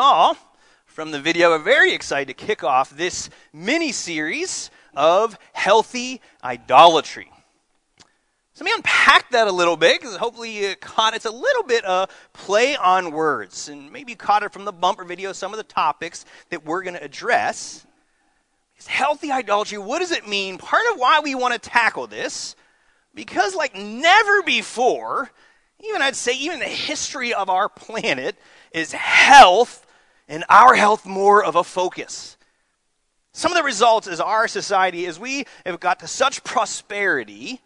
saw 0.00 0.34
from 0.86 1.10
the 1.10 1.20
video, 1.20 1.50
we're 1.50 1.58
very 1.58 1.92
excited 1.92 2.26
to 2.26 2.46
kick 2.46 2.64
off 2.64 2.88
this 2.88 3.28
mini 3.52 3.92
series 3.92 4.70
of 4.94 5.38
healthy 5.52 6.22
idolatry. 6.42 7.30
So 8.54 8.64
let 8.64 8.70
me 8.70 8.72
unpack 8.76 9.30
that 9.32 9.46
a 9.46 9.52
little 9.52 9.76
bit 9.76 10.00
because 10.00 10.16
hopefully 10.16 10.56
you 10.56 10.74
caught 10.76 11.12
it's 11.12 11.26
a 11.26 11.30
little 11.30 11.64
bit 11.64 11.84
of 11.84 12.08
play 12.32 12.76
on 12.76 13.12
words. 13.12 13.68
And 13.68 13.92
maybe 13.92 14.12
you 14.12 14.16
caught 14.16 14.42
it 14.42 14.54
from 14.54 14.64
the 14.64 14.72
bumper 14.72 15.04
video, 15.04 15.34
some 15.34 15.52
of 15.52 15.58
the 15.58 15.64
topics 15.64 16.24
that 16.48 16.64
we're 16.64 16.82
going 16.82 16.96
to 16.96 17.04
address. 17.04 17.84
Is 18.78 18.86
healthy 18.86 19.30
idolatry, 19.30 19.76
what 19.76 19.98
does 19.98 20.12
it 20.12 20.26
mean? 20.26 20.56
Part 20.56 20.84
of 20.94 20.98
why 20.98 21.20
we 21.20 21.34
want 21.34 21.52
to 21.52 21.60
tackle 21.60 22.06
this, 22.06 22.56
because 23.14 23.54
like 23.54 23.74
never 23.74 24.42
before, 24.44 25.30
even 25.86 26.00
I'd 26.00 26.16
say, 26.16 26.32
even 26.38 26.58
the 26.58 26.64
history 26.64 27.34
of 27.34 27.50
our 27.50 27.68
planet 27.68 28.36
is 28.72 28.92
health 28.92 29.84
and 30.30 30.44
our 30.48 30.74
health 30.74 31.04
more 31.04 31.44
of 31.44 31.56
a 31.56 31.64
focus. 31.64 32.38
Some 33.32 33.50
of 33.50 33.58
the 33.58 33.64
results 33.64 34.06
is 34.06 34.20
our 34.20 34.48
society 34.48 35.06
as 35.06 35.18
we 35.18 35.44
have 35.66 35.80
got 35.80 36.00
to 36.00 36.06
such 36.06 36.44
prosperity, 36.44 37.60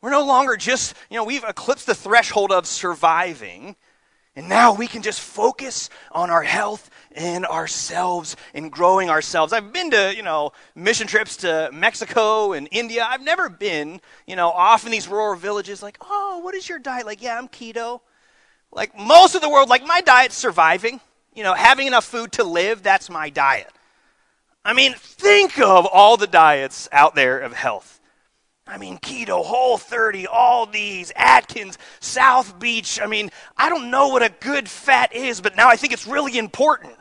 we're 0.00 0.10
no 0.10 0.24
longer 0.24 0.56
just, 0.56 0.94
you 1.10 1.16
know, 1.16 1.24
we've 1.24 1.44
eclipsed 1.44 1.86
the 1.86 1.94
threshold 1.94 2.52
of 2.52 2.66
surviving. 2.66 3.74
And 4.36 4.48
now 4.48 4.74
we 4.74 4.86
can 4.86 5.02
just 5.02 5.20
focus 5.20 5.88
on 6.12 6.30
our 6.30 6.42
health 6.42 6.90
and 7.12 7.46
ourselves 7.46 8.36
and 8.54 8.70
growing 8.70 9.08
ourselves. 9.08 9.52
I've 9.52 9.72
been 9.72 9.90
to, 9.90 10.14
you 10.14 10.22
know, 10.22 10.52
mission 10.74 11.06
trips 11.06 11.38
to 11.38 11.70
Mexico 11.72 12.52
and 12.52 12.68
India. 12.70 13.04
I've 13.08 13.22
never 13.22 13.48
been, 13.48 14.00
you 14.26 14.36
know, 14.36 14.50
off 14.50 14.84
in 14.84 14.92
these 14.92 15.08
rural 15.08 15.36
villages 15.36 15.82
like, 15.82 15.96
oh, 16.02 16.40
what 16.44 16.54
is 16.54 16.68
your 16.68 16.78
diet? 16.78 17.06
Like, 17.06 17.22
yeah, 17.22 17.38
I'm 17.38 17.48
keto. 17.48 18.00
Like 18.70 18.96
most 18.96 19.34
of 19.34 19.40
the 19.40 19.48
world, 19.48 19.70
like 19.70 19.84
my 19.84 20.02
diet's 20.02 20.36
surviving. 20.36 21.00
You 21.36 21.44
know, 21.44 21.54
having 21.54 21.86
enough 21.86 22.06
food 22.06 22.32
to 22.32 22.44
live, 22.44 22.82
that's 22.82 23.10
my 23.10 23.28
diet. 23.30 23.70
I 24.64 24.72
mean, 24.72 24.94
think 24.94 25.60
of 25.60 25.86
all 25.86 26.16
the 26.16 26.26
diets 26.26 26.88
out 26.90 27.14
there 27.14 27.38
of 27.38 27.52
health. 27.52 28.00
I 28.66 28.78
mean, 28.78 28.98
keto, 28.98 29.44
whole 29.44 29.78
30, 29.78 30.26
all 30.26 30.66
these, 30.66 31.12
Atkins, 31.14 31.78
South 32.00 32.58
Beach. 32.58 32.98
I 33.00 33.06
mean, 33.06 33.30
I 33.56 33.68
don't 33.68 33.90
know 33.90 34.08
what 34.08 34.24
a 34.24 34.32
good 34.40 34.68
fat 34.68 35.14
is, 35.14 35.40
but 35.40 35.56
now 35.56 35.68
I 35.68 35.76
think 35.76 35.92
it's 35.92 36.06
really 36.06 36.36
important. 36.38 36.94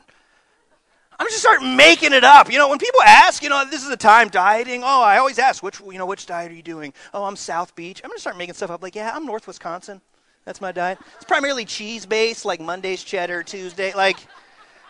I'm 1.17 1.27
just 1.27 1.39
start 1.39 1.63
making 1.63 2.11
it 2.11 2.25
up. 2.25 2.51
You 2.51 2.57
know, 2.57 2.67
when 2.67 2.77
people 2.77 3.01
ask, 3.01 3.41
you 3.41 3.47
know, 3.47 3.63
this 3.65 3.83
is 3.83 3.89
the 3.89 3.97
time 3.97 4.27
dieting. 4.27 4.83
Oh, 4.83 5.01
I 5.01 5.17
always 5.17 5.39
ask, 5.39 5.63
which, 5.63 5.79
you 5.79 5.97
know, 5.97 6.05
which 6.05 6.25
diet 6.25 6.51
are 6.51 6.55
you 6.55 6.61
doing? 6.61 6.93
Oh, 7.13 7.23
I'm 7.23 7.37
South 7.37 7.73
Beach. 7.73 8.01
I'm 8.03 8.09
gonna 8.09 8.19
start 8.19 8.37
making 8.37 8.55
stuff 8.55 8.69
up. 8.69 8.83
Like, 8.83 8.95
yeah, 8.95 9.11
I'm 9.15 9.25
North 9.25 9.47
Wisconsin. 9.47 10.01
That's 10.45 10.61
my 10.61 10.71
diet. 10.71 10.99
It's 11.15 11.25
primarily 11.25 11.65
cheese 11.65 12.05
based, 12.05 12.45
like 12.45 12.61
Monday's 12.61 13.03
cheddar, 13.03 13.43
Tuesday, 13.43 13.93
like, 13.93 14.17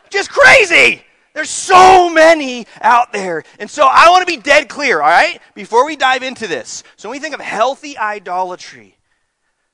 just 0.10 0.30
crazy. 0.30 1.04
There's 1.34 1.50
so 1.50 2.10
many 2.10 2.66
out 2.82 3.12
there. 3.12 3.44
And 3.60 3.70
so 3.70 3.88
I 3.90 4.10
want 4.10 4.26
to 4.26 4.34
be 4.34 4.42
dead 4.42 4.70
clear, 4.70 5.02
all 5.02 5.10
right, 5.10 5.42
before 5.54 5.86
we 5.86 5.96
dive 5.96 6.24
into 6.24 6.48
this. 6.48 6.84
So 6.96 7.10
when 7.10 7.18
we 7.18 7.22
think 7.22 7.36
of 7.36 7.42
healthy 7.42 7.98
idolatry, 7.98 8.98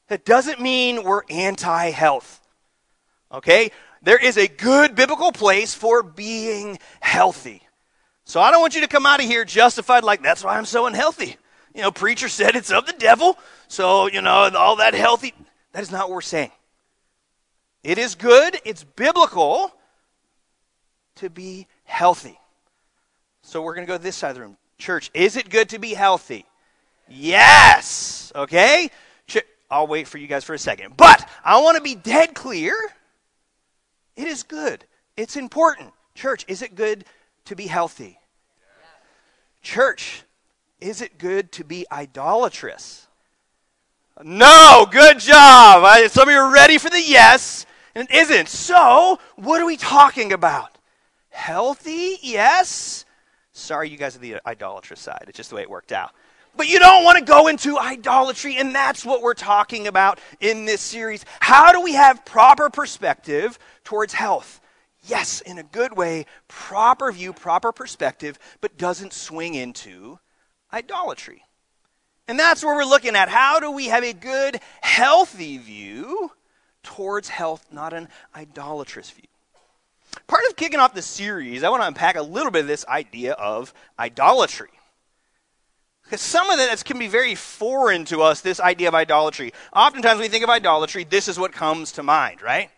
that 0.08 0.26
doesn't 0.26 0.59
mean 0.59 1.04
we're 1.04 1.22
anti 1.30 1.92
health. 1.92 2.42
Okay? 3.32 3.72
There 4.02 4.18
is 4.18 4.38
a 4.38 4.48
good 4.48 4.96
biblical 4.96 5.32
place 5.32 5.74
for 5.74 6.02
being 6.02 6.80
healthy. 7.00 7.62
So 8.25 8.41
I 8.41 8.52
don't 8.52 8.62
want 8.62 8.75
you 8.75 8.81
to 8.81 8.88
come 8.88 9.06
out 9.06 9.20
of 9.20 9.25
here 9.25 9.46
justified 9.46 10.03
like, 10.03 10.24
that's 10.24 10.44
why 10.44 10.58
I'm 10.58 10.66
so 10.66 10.86
unhealthy. 10.86 11.38
You 11.75 11.81
know, 11.81 11.91
preacher 11.91 12.28
said 12.28 12.56
it's 12.56 12.72
of 12.72 12.86
the 12.88 12.94
devil. 12.94 13.38
So, 13.68 14.08
you 14.08 14.22
know, 14.22 14.50
all 14.56 14.78
that 14.78 14.94
healthy. 14.94 15.34
That 15.74 15.84
is 15.84 15.92
not 15.92 16.09
what 16.09 16.16
we're 16.16 16.22
saying. 16.22 16.52
It 17.84 17.98
is 17.98 18.16
good, 18.16 18.59
it's 18.64 18.84
biblical 18.84 19.74
to 21.16 21.30
be 21.30 21.68
healthy. 21.84 22.40
So 23.42 23.62
we're 23.62 23.74
going 23.74 23.88
to 23.88 23.92
go 23.92 23.98
this 23.98 24.16
side 24.16 24.30
of 24.30 24.36
the 24.36 24.42
room. 24.42 24.58
Church, 24.78 25.09
is 25.14 25.36
it 25.36 25.50
good 25.50 25.70
to 25.70 25.80
be 25.80 25.94
healthy? 25.94 26.46
Yes. 27.08 28.32
Okay? 28.36 28.90
I'll 29.72 29.88
wait 29.88 30.08
for 30.08 30.18
you 30.18 30.28
guys 30.28 30.44
for 30.44 30.54
a 30.54 30.59
second. 30.59 30.98
But 30.98 31.28
I 31.46 31.62
want 31.62 31.78
to 31.78 31.82
be 31.82 31.96
dead 31.96 32.36
clear. 32.36 32.76
It 34.18 34.28
is 34.28 34.44
good. 34.44 34.84
It's 35.16 35.38
important. 35.38 35.94
Church, 36.14 36.44
is 36.50 36.62
it 36.62 36.76
good 36.76 37.06
to 37.46 37.56
be 37.56 37.68
healthy? 37.68 38.20
Church, 39.62 40.24
is 40.82 41.02
it 41.02 41.18
good 41.18 41.53
to 41.53 41.64
be 41.64 41.86
idolatrous? 41.90 43.08
No, 44.24 44.88
good 44.92 45.20
job. 45.20 46.09
some 46.12 46.28
of 46.28 46.34
you 46.34 46.40
are 46.40 46.54
ready 46.54 46.78
for 46.78 46.90
the 46.90 47.02
yes, 47.02 47.66
and 47.96 48.08
it 48.09 48.16
isn't. 48.16 48.50
So, 48.50 49.20
what 49.36 49.62
are 49.62 49.66
we 49.66 49.78
talking 49.78 50.32
about? 50.34 50.78
Healthy, 51.30 52.18
yes. 52.22 53.06
Sorry, 53.54 53.90
you 53.90 53.98
guys 53.98 54.16
are 54.16 54.20
the 54.20 54.38
idolatrous 54.46 55.00
side. 55.00 55.26
It's 55.28 55.38
just 55.38 55.50
the 55.50 55.56
way 55.56 55.64
it 55.64 55.70
worked 55.70 55.92
out. 55.92 56.12
But 56.56 56.68
you 56.68 56.80
don't 56.80 57.04
want 57.04 57.18
to 57.18 57.24
go 57.24 57.48
into 57.48 57.80
idolatry, 57.80 58.58
and 58.58 58.76
that's 58.76 59.06
what 59.06 59.22
we're 59.22 59.34
talking 59.34 59.88
about 59.88 60.20
in 60.40 60.66
this 60.66 60.82
series. 60.82 61.26
How 61.40 61.72
do 61.72 61.82
we 61.82 61.94
have 61.94 62.26
proper 62.26 62.70
perspective 62.70 63.58
towards 63.84 64.14
health? 64.14 64.59
Yes, 65.03 65.42
in 65.42 65.58
a 65.58 65.64
good 65.64 65.98
way, 65.98 66.26
proper 66.48 67.12
view, 67.12 67.34
proper 67.34 67.72
perspective, 67.72 68.38
but 68.59 68.78
doesn't 68.78 69.14
swing 69.14 69.56
into 69.56 70.20
idolatry. 70.72 71.44
And 72.28 72.40
that's 72.40 72.64
where 72.64 72.76
we're 72.76 72.86
looking 72.86 73.16
at. 73.16 73.30
How 73.30 73.59
do 73.59 73.72
we 73.72 73.88
have 73.88 74.04
a 74.04 74.14
good, 74.14 74.59
healthy 74.82 75.58
view 75.58 76.32
towards 76.84 77.30
health, 77.30 77.66
not 77.72 77.94
an 77.94 78.08
idolatrous 78.36 79.12
view? 79.12 79.28
Part 80.28 80.44
of 80.50 80.56
kicking 80.56 80.80
off 80.80 80.94
the 80.94 81.02
series, 81.02 81.64
I 81.64 81.70
want 81.70 81.84
to 81.84 81.88
unpack 81.88 82.16
a 82.16 82.22
little 82.22 82.52
bit 82.52 82.62
of 82.62 82.68
this 82.68 82.86
idea 82.88 83.34
of 83.34 83.74
idolatry. 83.98 84.70
Because 86.04 86.22
some 86.22 86.50
of 86.50 86.58
that 86.58 86.84
can 86.84 87.00
be 87.00 87.08
very 87.08 87.36
foreign 87.36 88.04
to 88.06 88.22
us, 88.22 88.42
this 88.42 88.59
idea 88.59 88.90
of 88.90 88.96
idolatry. 88.96 89.53
Oftentimes, 89.74 90.16
when 90.16 90.26
we 90.26 90.30
think 90.30 90.44
of 90.44 90.50
idolatry, 90.50 91.06
this 91.06 91.30
is 91.30 91.40
what 91.40 91.53
comes 91.53 91.94
to 91.94 92.03
mind, 92.03 92.42
right? 92.42 92.70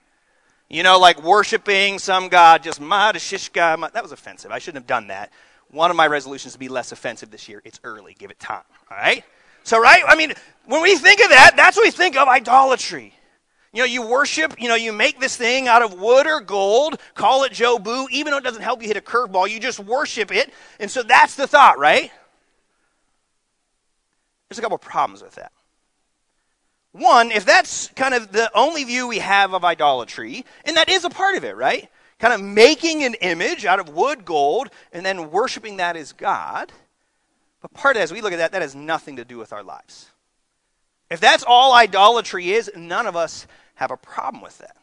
You 0.69 0.83
know, 0.83 0.99
like 0.99 1.23
worshiping 1.23 1.97
some 1.97 2.29
god, 2.29 2.63
just 2.63 2.79
Madashishka. 2.79 3.91
That 3.91 4.03
was 4.03 4.11
offensive. 4.11 4.51
I 4.51 4.59
shouldn't 4.59 4.83
have 4.83 4.87
done 4.87 5.07
that. 5.07 5.31
One 5.73 5.89
of 5.89 5.97
my 5.97 6.05
resolutions 6.05 6.53
to 6.53 6.59
be 6.59 6.69
less 6.69 6.91
offensive 6.91 7.31
this 7.31 7.49
year. 7.49 7.59
It's 7.65 7.79
early. 7.83 8.15
Give 8.17 8.29
it 8.29 8.39
time, 8.39 8.61
all 8.91 8.97
right? 8.97 9.23
So, 9.63 9.81
right? 9.81 10.03
I 10.07 10.15
mean, 10.15 10.33
when 10.65 10.83
we 10.83 10.95
think 10.95 11.19
of 11.19 11.29
that, 11.29 11.53
that's 11.57 11.75
what 11.75 11.83
we 11.83 11.89
think 11.91 12.15
of 12.15 12.27
idolatry. 12.27 13.13
You 13.73 13.79
know, 13.79 13.85
you 13.85 14.05
worship, 14.05 14.61
you 14.61 14.69
know, 14.69 14.75
you 14.75 14.93
make 14.93 15.19
this 15.19 15.35
thing 15.35 15.67
out 15.67 15.81
of 15.81 15.99
wood 15.99 16.27
or 16.27 16.41
gold, 16.41 16.99
call 17.15 17.43
it 17.43 17.53
Jobu, 17.53 18.05
even 18.11 18.29
though 18.29 18.37
it 18.37 18.43
doesn't 18.43 18.61
help 18.61 18.83
you 18.83 18.87
hit 18.87 18.97
a 18.97 19.01
curveball, 19.01 19.49
you 19.49 19.59
just 19.59 19.79
worship 19.79 20.31
it. 20.31 20.53
And 20.79 20.91
so 20.91 21.01
that's 21.01 21.35
the 21.35 21.47
thought, 21.47 21.79
right? 21.79 22.11
There's 24.47 24.59
a 24.59 24.61
couple 24.61 24.77
problems 24.77 25.23
with 25.23 25.33
that. 25.35 25.51
One, 26.91 27.31
if 27.31 27.45
that's 27.45 27.87
kind 27.95 28.13
of 28.13 28.31
the 28.31 28.51
only 28.53 28.83
view 28.83 29.07
we 29.07 29.17
have 29.17 29.55
of 29.55 29.65
idolatry, 29.65 30.45
and 30.65 30.77
that 30.77 30.87
is 30.87 31.03
a 31.03 31.09
part 31.09 31.35
of 31.35 31.43
it, 31.43 31.55
right? 31.55 31.89
Kind 32.23 32.35
of 32.35 32.41
making 32.41 33.03
an 33.03 33.15
image 33.15 33.65
out 33.65 33.81
of 33.81 33.89
wood, 33.89 34.23
gold, 34.23 34.69
and 34.93 35.05
then 35.05 35.29
worshiping 35.29 35.75
that 35.75 35.97
as 35.97 36.13
God. 36.13 36.71
But 37.61 37.73
part 37.73 37.97
of 37.97 37.99
it, 37.99 38.03
as 38.03 38.13
we 38.13 38.21
look 38.21 38.31
at 38.31 38.37
that, 38.37 38.53
that 38.53 38.61
has 38.61 38.73
nothing 38.73 39.17
to 39.17 39.25
do 39.25 39.37
with 39.37 39.51
our 39.51 39.61
lives. 39.61 40.09
If 41.09 41.19
that's 41.19 41.43
all 41.45 41.73
idolatry 41.73 42.53
is, 42.53 42.71
none 42.77 43.07
of 43.07 43.17
us 43.17 43.45
have 43.75 43.91
a 43.91 43.97
problem 43.97 44.41
with 44.41 44.57
that. 44.59 44.77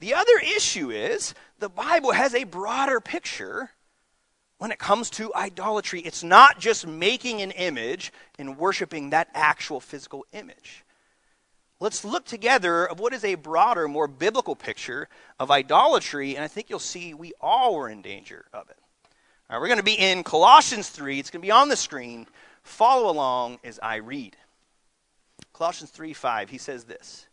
The 0.00 0.12
other 0.12 0.38
issue 0.54 0.90
is 0.90 1.32
the 1.60 1.70
Bible 1.70 2.12
has 2.12 2.34
a 2.34 2.44
broader 2.44 3.00
picture 3.00 3.70
when 4.58 4.70
it 4.70 4.78
comes 4.78 5.08
to 5.12 5.34
idolatry. 5.34 6.02
It's 6.02 6.22
not 6.22 6.60
just 6.60 6.86
making 6.86 7.40
an 7.40 7.52
image 7.52 8.12
and 8.38 8.58
worshiping 8.58 9.08
that 9.10 9.28
actual 9.32 9.80
physical 9.80 10.26
image. 10.34 10.84
Let's 11.82 12.04
look 12.04 12.24
together 12.24 12.84
of 12.84 13.00
what 13.00 13.12
is 13.12 13.24
a 13.24 13.34
broader, 13.34 13.88
more 13.88 14.06
biblical 14.06 14.54
picture 14.54 15.08
of 15.40 15.50
idolatry, 15.50 16.36
and 16.36 16.44
I 16.44 16.46
think 16.46 16.70
you'll 16.70 16.78
see 16.78 17.12
we 17.12 17.32
all 17.40 17.74
were 17.74 17.88
in 17.88 18.02
danger 18.02 18.44
of 18.52 18.70
it. 18.70 18.76
All 19.50 19.56
right, 19.56 19.60
we're 19.60 19.66
going 19.66 19.78
to 19.78 19.82
be 19.82 19.98
in 19.98 20.22
Colossians 20.22 20.90
3. 20.90 21.18
It's 21.18 21.28
going 21.28 21.42
to 21.42 21.46
be 21.46 21.50
on 21.50 21.68
the 21.68 21.74
screen. 21.74 22.28
Follow 22.62 23.10
along 23.10 23.58
as 23.64 23.80
I 23.82 23.96
read. 23.96 24.36
Colossians 25.52 25.90
3 25.90 26.12
5, 26.12 26.50
he 26.50 26.58
says 26.58 26.84
this 26.84 27.26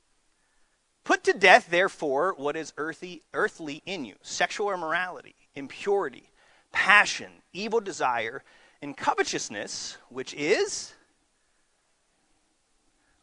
Put 1.04 1.24
to 1.26 1.34
death, 1.34 1.68
therefore, 1.70 2.34
what 2.36 2.56
is 2.56 2.74
earthy, 2.76 3.22
earthly 3.36 3.84
in 3.86 4.04
you 4.04 4.16
sexual 4.24 4.74
immorality, 4.74 5.36
impurity, 5.54 6.32
passion, 6.72 7.30
evil 7.54 7.82
desire, 7.82 8.42
and 8.82 8.98
covetousness, 8.98 10.00
which 10.10 10.34
is, 10.34 10.96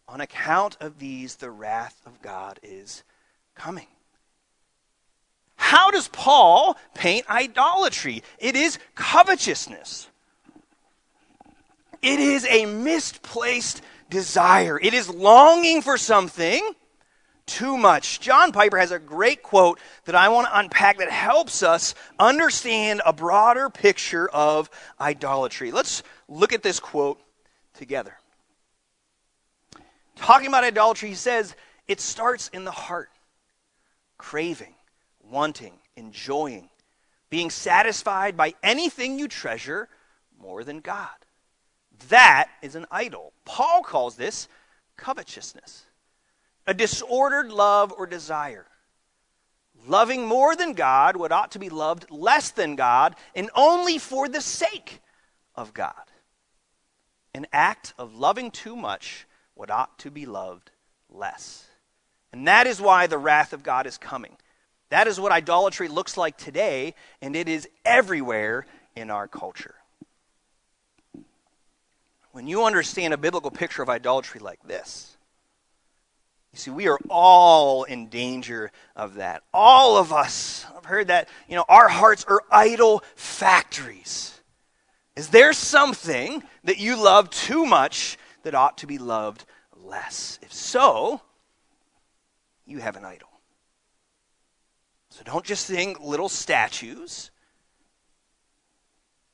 on 0.09 0.21
account 0.21 0.77
of 0.81 0.99
these, 0.99 1.37
the 1.37 1.51
wrath 1.51 2.01
of 2.07 2.23
God 2.23 2.61
is 2.63 3.03
coming. 3.55 3.87
How 5.57 5.91
does 5.91 6.09
Paul 6.09 6.77
paint 6.95 7.29
idolatry? 7.29 8.23
It 8.39 8.55
is 8.57 8.79
covetousness. 8.95 10.09
It 12.03 12.21
is 12.21 12.47
a 12.47 12.67
misplaced 12.67 13.83
desire. 14.09 14.79
It 14.81 14.95
is 14.95 15.09
longing 15.09 15.83
for 15.83 15.99
something 15.99 16.63
too 17.47 17.77
much. 17.77 18.21
John 18.21 18.53
Piper 18.53 18.77
has 18.77 18.91
a 18.91 18.99
great 18.99 19.43
quote 19.43 19.81
that 20.05 20.15
I 20.15 20.29
want 20.29 20.47
to 20.47 20.59
unpack 20.59 20.99
that 20.99 21.11
helps 21.11 21.63
us 21.63 21.95
understand 22.19 23.01
a 23.07 23.13
broader 23.13 23.71
picture 23.71 24.29
of 24.29 24.69
idolatry. 25.01 25.73
Let's 25.73 26.03
look 26.29 26.53
at 26.53 26.63
this 26.63 26.81
quote 26.81 27.21
together. 27.75 28.17
Talking 30.27 30.49
about 30.49 30.65
idolatry, 30.65 31.11
he 31.11 31.15
says, 31.15 31.55
it 31.87 32.01
starts 32.01 32.49
in 32.49 32.65
the 32.65 32.73
heart 32.73 33.11
craving, 34.19 34.75
wanting, 35.23 35.75
enjoying, 35.95 36.69
being 37.31 37.49
satisfied 37.49 38.37
by 38.37 38.55
anything 38.61 39.21
you 39.21 39.29
treasure 39.29 39.89
more 40.37 40.65
than 40.65 40.81
God. 40.81 41.15
That 42.09 42.49
is 42.61 42.75
an 42.75 42.87
idol. 42.91 43.35
Paul 43.45 43.85
calls 43.85 44.17
this 44.17 44.49
covetousness, 44.97 45.85
a 46.67 46.75
disordered 46.75 47.53
love 47.53 47.95
or 47.97 48.05
desire. 48.05 48.67
Loving 49.87 50.27
more 50.27 50.57
than 50.57 50.73
God 50.73 51.17
what 51.17 51.31
ought 51.31 51.53
to 51.53 51.61
be 51.61 51.69
loved 51.69 52.11
less 52.11 52.51
than 52.51 52.75
God, 52.75 53.15
and 53.37 53.49
only 53.55 53.99
for 53.99 54.29
the 54.29 54.41
sake 54.41 55.01
of 55.55 55.73
God. 55.73 56.11
An 57.33 57.47
act 57.53 57.95
of 57.97 58.17
loving 58.17 58.51
too 58.51 58.75
much 58.75 59.25
what 59.57 59.71
ought 59.71 59.99
to 59.99 60.11
be 60.11 60.27
loved 60.27 60.71
less. 61.11 61.67
And 62.33 62.47
that 62.47 62.69
is 62.69 62.81
why 62.81 63.09
the 63.09 63.19
wrath 63.19 63.53
of 63.53 63.65
God 63.65 63.87
is 63.87 63.99
coming. 63.99 64.37
That 64.91 65.09
is 65.09 65.19
what 65.19 65.33
idolatry 65.33 65.89
looks 65.89 66.17
like 66.17 66.37
today, 66.37 66.95
and 67.21 67.35
it 67.35 67.49
is 67.49 67.67
everywhere 67.85 68.67
in 68.95 69.11
our 69.11 69.27
culture. 69.27 69.75
When 72.31 72.47
you 72.47 72.65
understand 72.65 73.15
a 73.15 73.17
biblical 73.17 73.51
picture 73.51 73.83
of 73.83 73.89
idolatry 73.89 74.41
like 74.41 74.63
this, 74.63 75.17
you 76.53 76.59
see, 76.59 76.71
we 76.71 76.87
are 76.89 76.99
all 77.09 77.85
in 77.85 78.09
danger 78.09 78.71
of 78.95 79.15
that. 79.15 79.43
All 79.53 79.97
of 79.97 80.13
us. 80.13 80.65
I've 80.77 80.85
heard 80.85 81.09
that, 81.09 81.29
you 81.49 81.57
know, 81.57 81.65
our 81.69 81.89
hearts 81.89 82.25
are 82.29 82.43
idol 82.51 83.03
factories. 83.15 84.39
Is 85.17 85.29
there 85.29 85.53
something 85.53 86.43
that 86.65 86.79
you 86.79 87.03
love 87.03 87.31
too 87.31 87.65
much 87.65 88.19
that 88.47 88.55
ought 88.55 88.79
to 88.79 88.87
be 88.87 88.97
loved 88.97 89.45
less? 89.77 90.39
If 90.41 90.53
so, 90.53 91.21
you 92.65 92.79
have 92.79 92.95
an 92.95 93.05
idol. 93.05 93.29
So 95.11 95.25
don't 95.25 95.45
just 95.45 95.67
think 95.67 95.99
little 95.99 96.29
statues. 96.29 97.33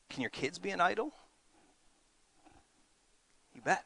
Can 0.08 0.22
your 0.22 0.30
kids 0.30 0.58
be 0.58 0.70
an 0.70 0.80
idol? 0.80 1.12
You 3.54 3.60
bet. 3.60 3.84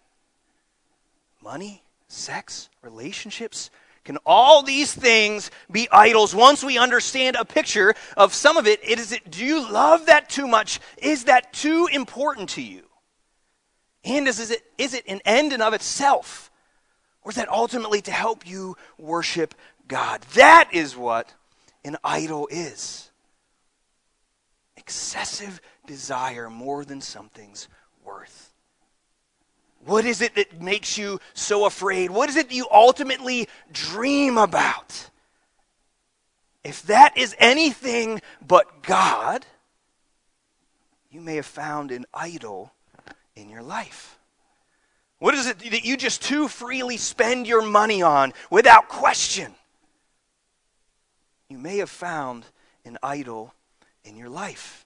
Money, 1.42 1.82
sex, 2.06 2.68
relationships, 2.80 3.70
can 4.04 4.18
all 4.24 4.62
these 4.62 4.94
things 4.94 5.50
be 5.72 5.88
idols 5.90 6.36
once 6.36 6.62
we 6.62 6.78
understand 6.78 7.34
a 7.34 7.44
picture 7.44 7.96
of 8.16 8.32
some 8.32 8.56
of 8.56 8.68
it? 8.68 8.78
It 8.84 9.00
is 9.00 9.10
it 9.10 9.28
do 9.28 9.44
you 9.44 9.68
love 9.68 10.06
that 10.06 10.28
too 10.28 10.46
much? 10.46 10.78
Is 10.98 11.24
that 11.24 11.52
too 11.52 11.88
important 11.92 12.50
to 12.50 12.62
you? 12.62 12.85
And 14.06 14.28
is, 14.28 14.50
it 14.50 14.62
is 14.78 14.94
it 14.94 15.04
an 15.08 15.20
end 15.24 15.52
in 15.52 15.60
of 15.60 15.74
itself? 15.74 16.50
Or 17.22 17.30
is 17.30 17.36
that 17.36 17.48
ultimately 17.48 18.00
to 18.02 18.12
help 18.12 18.46
you 18.46 18.76
worship 18.98 19.54
God? 19.88 20.22
That 20.34 20.68
is 20.72 20.96
what 20.96 21.34
an 21.84 21.96
idol 22.04 22.48
is 22.50 23.10
excessive 24.76 25.60
desire 25.84 26.48
more 26.48 26.84
than 26.84 27.00
something's 27.00 27.66
worth. 28.04 28.52
What 29.84 30.04
is 30.04 30.20
it 30.20 30.36
that 30.36 30.62
makes 30.62 30.96
you 30.96 31.18
so 31.34 31.64
afraid? 31.64 32.10
What 32.10 32.28
is 32.28 32.36
it 32.36 32.48
that 32.48 32.54
you 32.54 32.68
ultimately 32.70 33.48
dream 33.72 34.38
about? 34.38 35.10
If 36.62 36.82
that 36.84 37.18
is 37.18 37.34
anything 37.40 38.20
but 38.46 38.84
God, 38.84 39.44
you 41.10 41.20
may 41.20 41.34
have 41.34 41.46
found 41.46 41.90
an 41.90 42.04
idol 42.14 42.72
in 43.36 43.48
your 43.48 43.62
life. 43.62 44.18
What 45.18 45.34
is 45.34 45.46
it 45.46 45.58
that 45.60 45.84
you 45.84 45.96
just 45.96 46.22
too 46.22 46.48
freely 46.48 46.96
spend 46.96 47.46
your 47.46 47.62
money 47.62 48.02
on 48.02 48.32
without 48.50 48.88
question? 48.88 49.54
You 51.48 51.58
may 51.58 51.78
have 51.78 51.90
found 51.90 52.44
an 52.84 52.98
idol 53.02 53.54
in 54.04 54.16
your 54.16 54.28
life. 54.28 54.84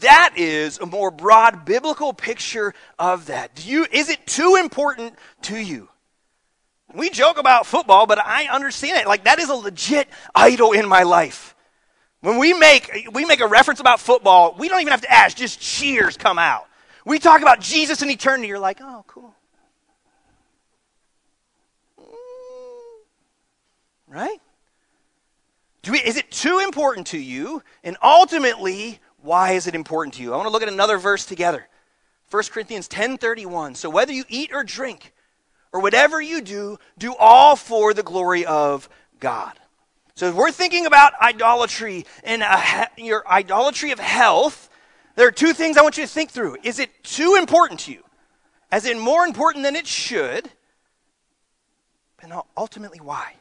That 0.00 0.34
is 0.36 0.78
a 0.78 0.86
more 0.86 1.10
broad 1.10 1.64
biblical 1.64 2.12
picture 2.12 2.74
of 2.98 3.26
that. 3.26 3.54
Do 3.54 3.68
you, 3.68 3.86
is 3.90 4.10
it 4.10 4.26
too 4.26 4.56
important 4.60 5.14
to 5.42 5.56
you? 5.56 5.88
We 6.94 7.10
joke 7.10 7.38
about 7.38 7.66
football, 7.66 8.06
but 8.06 8.18
I 8.18 8.46
understand 8.46 9.00
it. 9.00 9.06
Like 9.06 9.24
that 9.24 9.38
is 9.38 9.48
a 9.48 9.54
legit 9.54 10.08
idol 10.34 10.72
in 10.72 10.86
my 10.86 11.02
life. 11.02 11.54
When 12.20 12.38
we 12.38 12.52
make 12.52 13.08
we 13.12 13.24
make 13.24 13.40
a 13.40 13.46
reference 13.46 13.78
about 13.78 14.00
football, 14.00 14.56
we 14.58 14.68
don't 14.68 14.80
even 14.80 14.90
have 14.90 15.02
to 15.02 15.12
ask, 15.12 15.36
just 15.36 15.60
cheers 15.60 16.16
come 16.16 16.38
out. 16.38 16.67
We 17.08 17.18
talk 17.18 17.40
about 17.40 17.60
Jesus 17.60 18.02
and 18.02 18.10
eternity, 18.10 18.48
you're 18.48 18.58
like, 18.58 18.80
oh, 18.82 19.02
cool. 19.06 19.34
Mm. 21.98 22.04
Right? 24.06 24.38
We, 25.90 26.00
is 26.00 26.18
it 26.18 26.30
too 26.30 26.58
important 26.58 27.06
to 27.08 27.18
you? 27.18 27.62
And 27.82 27.96
ultimately, 28.02 29.00
why 29.22 29.52
is 29.52 29.66
it 29.66 29.74
important 29.74 30.16
to 30.16 30.22
you? 30.22 30.34
I 30.34 30.36
want 30.36 30.48
to 30.48 30.52
look 30.52 30.60
at 30.62 30.68
another 30.68 30.98
verse 30.98 31.24
together. 31.24 31.66
1 32.30 32.42
Corinthians 32.50 32.88
10:31. 32.88 33.74
So 33.74 33.88
whether 33.88 34.12
you 34.12 34.24
eat 34.28 34.50
or 34.52 34.62
drink 34.62 35.14
or 35.72 35.80
whatever 35.80 36.20
you 36.20 36.42
do, 36.42 36.78
do 36.98 37.14
all 37.18 37.56
for 37.56 37.94
the 37.94 38.02
glory 38.02 38.44
of 38.44 38.86
God. 39.18 39.58
So 40.14 40.28
if 40.28 40.34
we're 40.34 40.52
thinking 40.52 40.84
about 40.84 41.14
idolatry 41.22 42.04
and 42.22 42.42
a, 42.42 42.88
your 42.98 43.26
idolatry 43.26 43.92
of 43.92 43.98
health, 43.98 44.67
there 45.18 45.26
are 45.26 45.32
two 45.32 45.52
things 45.52 45.76
I 45.76 45.82
want 45.82 45.98
you 45.98 46.04
to 46.04 46.08
think 46.08 46.30
through. 46.30 46.58
Is 46.62 46.78
it 46.78 47.02
too 47.02 47.34
important 47.36 47.80
to 47.80 47.92
you? 47.92 48.04
As 48.70 48.86
in 48.86 49.00
more 49.00 49.26
important 49.26 49.64
than 49.64 49.74
it 49.74 49.84
should? 49.84 50.48
And 52.22 52.32
ultimately 52.56 53.00
why? 53.00 53.34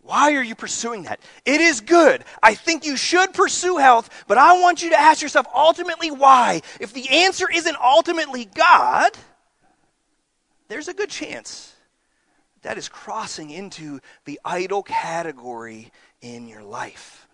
Why 0.00 0.34
are 0.34 0.42
you 0.42 0.56
pursuing 0.56 1.04
that? 1.04 1.20
It 1.44 1.60
is 1.60 1.80
good. 1.80 2.24
I 2.42 2.54
think 2.54 2.84
you 2.84 2.96
should 2.96 3.32
pursue 3.32 3.76
health, 3.76 4.10
but 4.26 4.38
I 4.38 4.60
want 4.60 4.82
you 4.82 4.90
to 4.90 4.98
ask 4.98 5.22
yourself 5.22 5.46
ultimately 5.54 6.10
why. 6.10 6.62
If 6.80 6.92
the 6.92 7.08
answer 7.08 7.46
isn't 7.48 7.76
ultimately 7.80 8.44
God, 8.44 9.12
there's 10.66 10.88
a 10.88 10.94
good 10.94 11.10
chance 11.10 11.72
that 12.62 12.76
is 12.76 12.88
crossing 12.88 13.50
into 13.50 14.00
the 14.24 14.40
idol 14.44 14.82
category 14.82 15.92
in 16.20 16.48
your 16.48 16.64
life. 16.64 17.28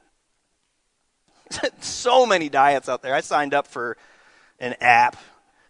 so 1.81 2.27
many 2.27 2.49
diets 2.49 2.89
out 2.89 3.03
there. 3.03 3.15
I 3.15 3.21
signed 3.21 3.55
up 3.55 3.67
for 3.67 3.97
an 4.61 4.75
app, 4.81 5.17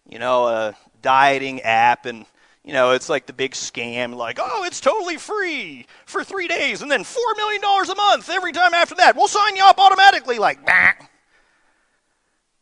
you 0.09 0.19
know, 0.19 0.47
a 0.47 0.77
dieting 1.01 1.61
app, 1.63 2.07
and 2.07 2.27
you 2.65 2.73
know, 2.73 2.93
it's 2.93 3.09
like 3.09 3.27
the 3.27 3.33
big 3.33 3.53
scam, 3.53 4.15
like, 4.15 4.39
oh, 4.41 4.65
it's 4.65 4.81
totally 4.81 5.17
free 5.17 5.87
for 6.07 6.23
three 6.23 6.47
days 6.47 6.81
and 6.81 6.91
then 6.91 7.03
$4 7.03 7.17
million 7.37 7.61
a 7.65 7.95
month 7.95 8.31
every 8.31 8.53
time 8.53 8.73
after 8.73 8.95
that. 8.97 9.17
We'll 9.17 9.27
sign 9.27 9.57
you 9.57 9.65
up 9.65 9.79
automatically, 9.79 10.39
like, 10.39 10.65
bah. 10.65 10.93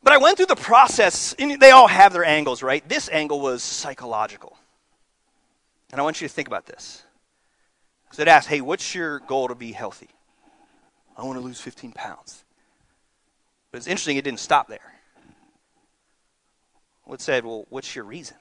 But 0.02 0.14
I 0.14 0.16
went 0.16 0.38
through 0.38 0.46
the 0.46 0.56
process, 0.56 1.34
and 1.38 1.60
they 1.60 1.72
all 1.72 1.86
have 1.86 2.14
their 2.14 2.24
angles, 2.24 2.62
right? 2.62 2.86
This 2.88 3.10
angle 3.10 3.40
was 3.40 3.62
psychological. 3.62 4.56
And 5.92 6.00
I 6.00 6.04
want 6.04 6.22
you 6.22 6.28
to 6.28 6.32
think 6.32 6.48
about 6.48 6.64
this. 6.64 7.02
Because 8.04 8.20
it 8.20 8.28
asked, 8.28 8.48
hey, 8.48 8.62
what's 8.62 8.94
your 8.94 9.20
goal 9.20 9.48
to 9.48 9.54
be 9.54 9.72
healthy? 9.72 10.08
I 11.18 11.24
want 11.24 11.38
to 11.38 11.44
lose 11.44 11.60
15 11.60 11.92
pounds. 11.92 12.44
But 13.70 13.78
it's 13.78 13.86
interesting, 13.86 14.16
it 14.16 14.24
didn't 14.24 14.40
stop 14.40 14.68
there. 14.68 14.78
It 17.10 17.20
said, 17.20 17.44
well, 17.44 17.66
what's 17.70 17.94
your 17.96 18.04
reason? 18.04 18.36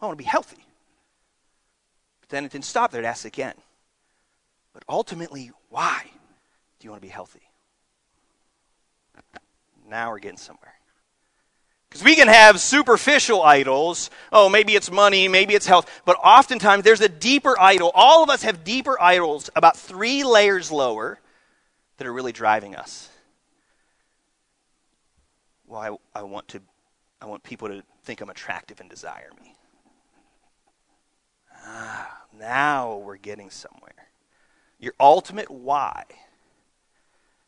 I 0.00 0.06
want 0.06 0.16
to 0.18 0.22
be 0.22 0.28
healthy. 0.28 0.64
But 2.20 2.30
then 2.30 2.44
it 2.44 2.52
didn't 2.52 2.64
stop 2.64 2.90
there, 2.90 3.02
it 3.02 3.06
asked 3.06 3.24
again. 3.24 3.54
But 4.72 4.84
ultimately, 4.88 5.50
why 5.68 6.02
do 6.78 6.84
you 6.84 6.90
want 6.90 7.02
to 7.02 7.06
be 7.06 7.12
healthy? 7.12 7.42
Now 9.88 10.10
we're 10.10 10.18
getting 10.18 10.38
somewhere. 10.38 10.74
Because 11.88 12.04
we 12.04 12.16
can 12.16 12.28
have 12.28 12.60
superficial 12.60 13.42
idols. 13.42 14.10
Oh, 14.30 14.48
maybe 14.48 14.74
it's 14.74 14.90
money, 14.90 15.26
maybe 15.26 15.54
it's 15.54 15.66
health. 15.66 16.02
But 16.04 16.16
oftentimes 16.22 16.84
there's 16.84 17.00
a 17.00 17.08
deeper 17.08 17.58
idol. 17.58 17.90
All 17.94 18.22
of 18.22 18.30
us 18.30 18.42
have 18.42 18.62
deeper 18.62 19.00
idols 19.00 19.48
about 19.56 19.76
three 19.76 20.22
layers 20.22 20.70
lower 20.70 21.18
that 21.98 22.06
are 22.06 22.12
really 22.12 22.32
driving 22.32 22.74
us. 22.74 23.10
Well, 25.66 26.00
I, 26.14 26.20
I 26.20 26.22
want 26.22 26.48
to 26.48 26.62
I 27.20 27.26
want 27.26 27.42
people 27.42 27.68
to 27.68 27.82
think 28.04 28.20
I'm 28.20 28.30
attractive 28.30 28.80
and 28.80 28.88
desire 28.88 29.30
me. 29.42 29.56
Ah, 31.66 32.22
now 32.38 32.96
we're 32.96 33.16
getting 33.16 33.50
somewhere. 33.50 34.08
Your 34.78 34.94
ultimate 35.00 35.50
why, 35.50 36.04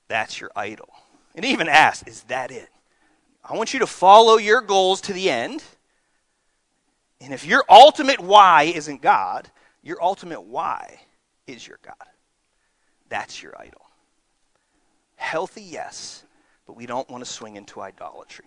that's 0.08 0.40
your 0.40 0.50
idol. 0.56 0.88
And 1.36 1.44
even 1.44 1.68
ask, 1.68 2.06
is 2.08 2.24
that 2.24 2.50
it? 2.50 2.68
I 3.44 3.56
want 3.56 3.72
you 3.72 3.78
to 3.80 3.86
follow 3.86 4.36
your 4.36 4.60
goals 4.60 5.00
to 5.02 5.12
the 5.12 5.30
end. 5.30 5.62
And 7.20 7.32
if 7.32 7.46
your 7.46 7.64
ultimate 7.68 8.18
why 8.18 8.64
isn't 8.64 9.00
God, 9.00 9.48
your 9.82 10.02
ultimate 10.02 10.42
why 10.42 11.00
is 11.46 11.66
your 11.66 11.78
God. 11.82 11.94
That's 13.08 13.40
your 13.40 13.54
idol. 13.60 13.89
Healthy, 15.20 15.62
yes, 15.62 16.24
but 16.66 16.76
we 16.76 16.86
don't 16.86 17.08
want 17.10 17.22
to 17.22 17.30
swing 17.30 17.56
into 17.56 17.82
idolatry. 17.82 18.46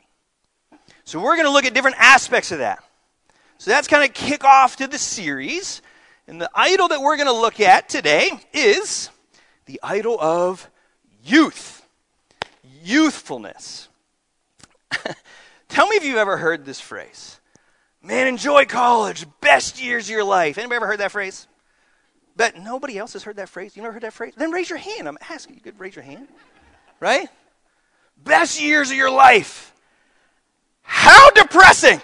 So 1.05 1.21
we're 1.21 1.35
going 1.35 1.45
to 1.45 1.51
look 1.51 1.65
at 1.65 1.73
different 1.73 1.97
aspects 1.99 2.51
of 2.51 2.57
that. 2.57 2.83
So 3.59 3.69
that's 3.69 3.87
kind 3.87 4.03
of 4.03 4.13
kick 4.13 4.43
off 4.43 4.77
to 4.77 4.87
the 4.87 4.97
series. 4.97 5.83
And 6.27 6.41
the 6.41 6.49
idol 6.55 6.87
that 6.87 6.99
we're 6.99 7.15
going 7.15 7.27
to 7.27 7.33
look 7.33 7.59
at 7.59 7.87
today 7.87 8.31
is 8.53 9.11
the 9.65 9.79
idol 9.83 10.19
of 10.19 10.67
youth, 11.23 11.85
youthfulness. 12.83 13.87
Tell 15.69 15.87
me 15.87 15.95
if 15.95 16.03
you've 16.03 16.17
ever 16.17 16.37
heard 16.37 16.65
this 16.65 16.81
phrase. 16.81 17.39
Man, 18.01 18.27
enjoy 18.27 18.65
college, 18.65 19.27
best 19.41 19.81
years 19.81 20.07
of 20.07 20.11
your 20.11 20.23
life. 20.23 20.57
Anybody 20.57 20.77
ever 20.77 20.87
heard 20.87 20.99
that 20.99 21.11
phrase? 21.11 21.47
But 22.35 22.57
nobody 22.57 22.97
else 22.97 23.13
has 23.13 23.23
heard 23.23 23.35
that 23.35 23.47
phrase. 23.47 23.77
You 23.77 23.83
never 23.83 23.93
heard 23.93 24.03
that 24.03 24.13
phrase? 24.13 24.33
Then 24.35 24.51
raise 24.51 24.69
your 24.69 24.79
hand. 24.79 25.07
I'm 25.07 25.19
asking 25.29 25.55
you. 25.55 25.61
Could 25.61 25.79
raise 25.79 25.95
your 25.95 26.03
hand, 26.03 26.27
right? 27.03 27.27
Best 28.23 28.61
years 28.61 28.89
of 28.89 28.95
your 28.95 29.11
life. 29.11 29.73
How 30.83 31.29
depressing! 31.31 32.01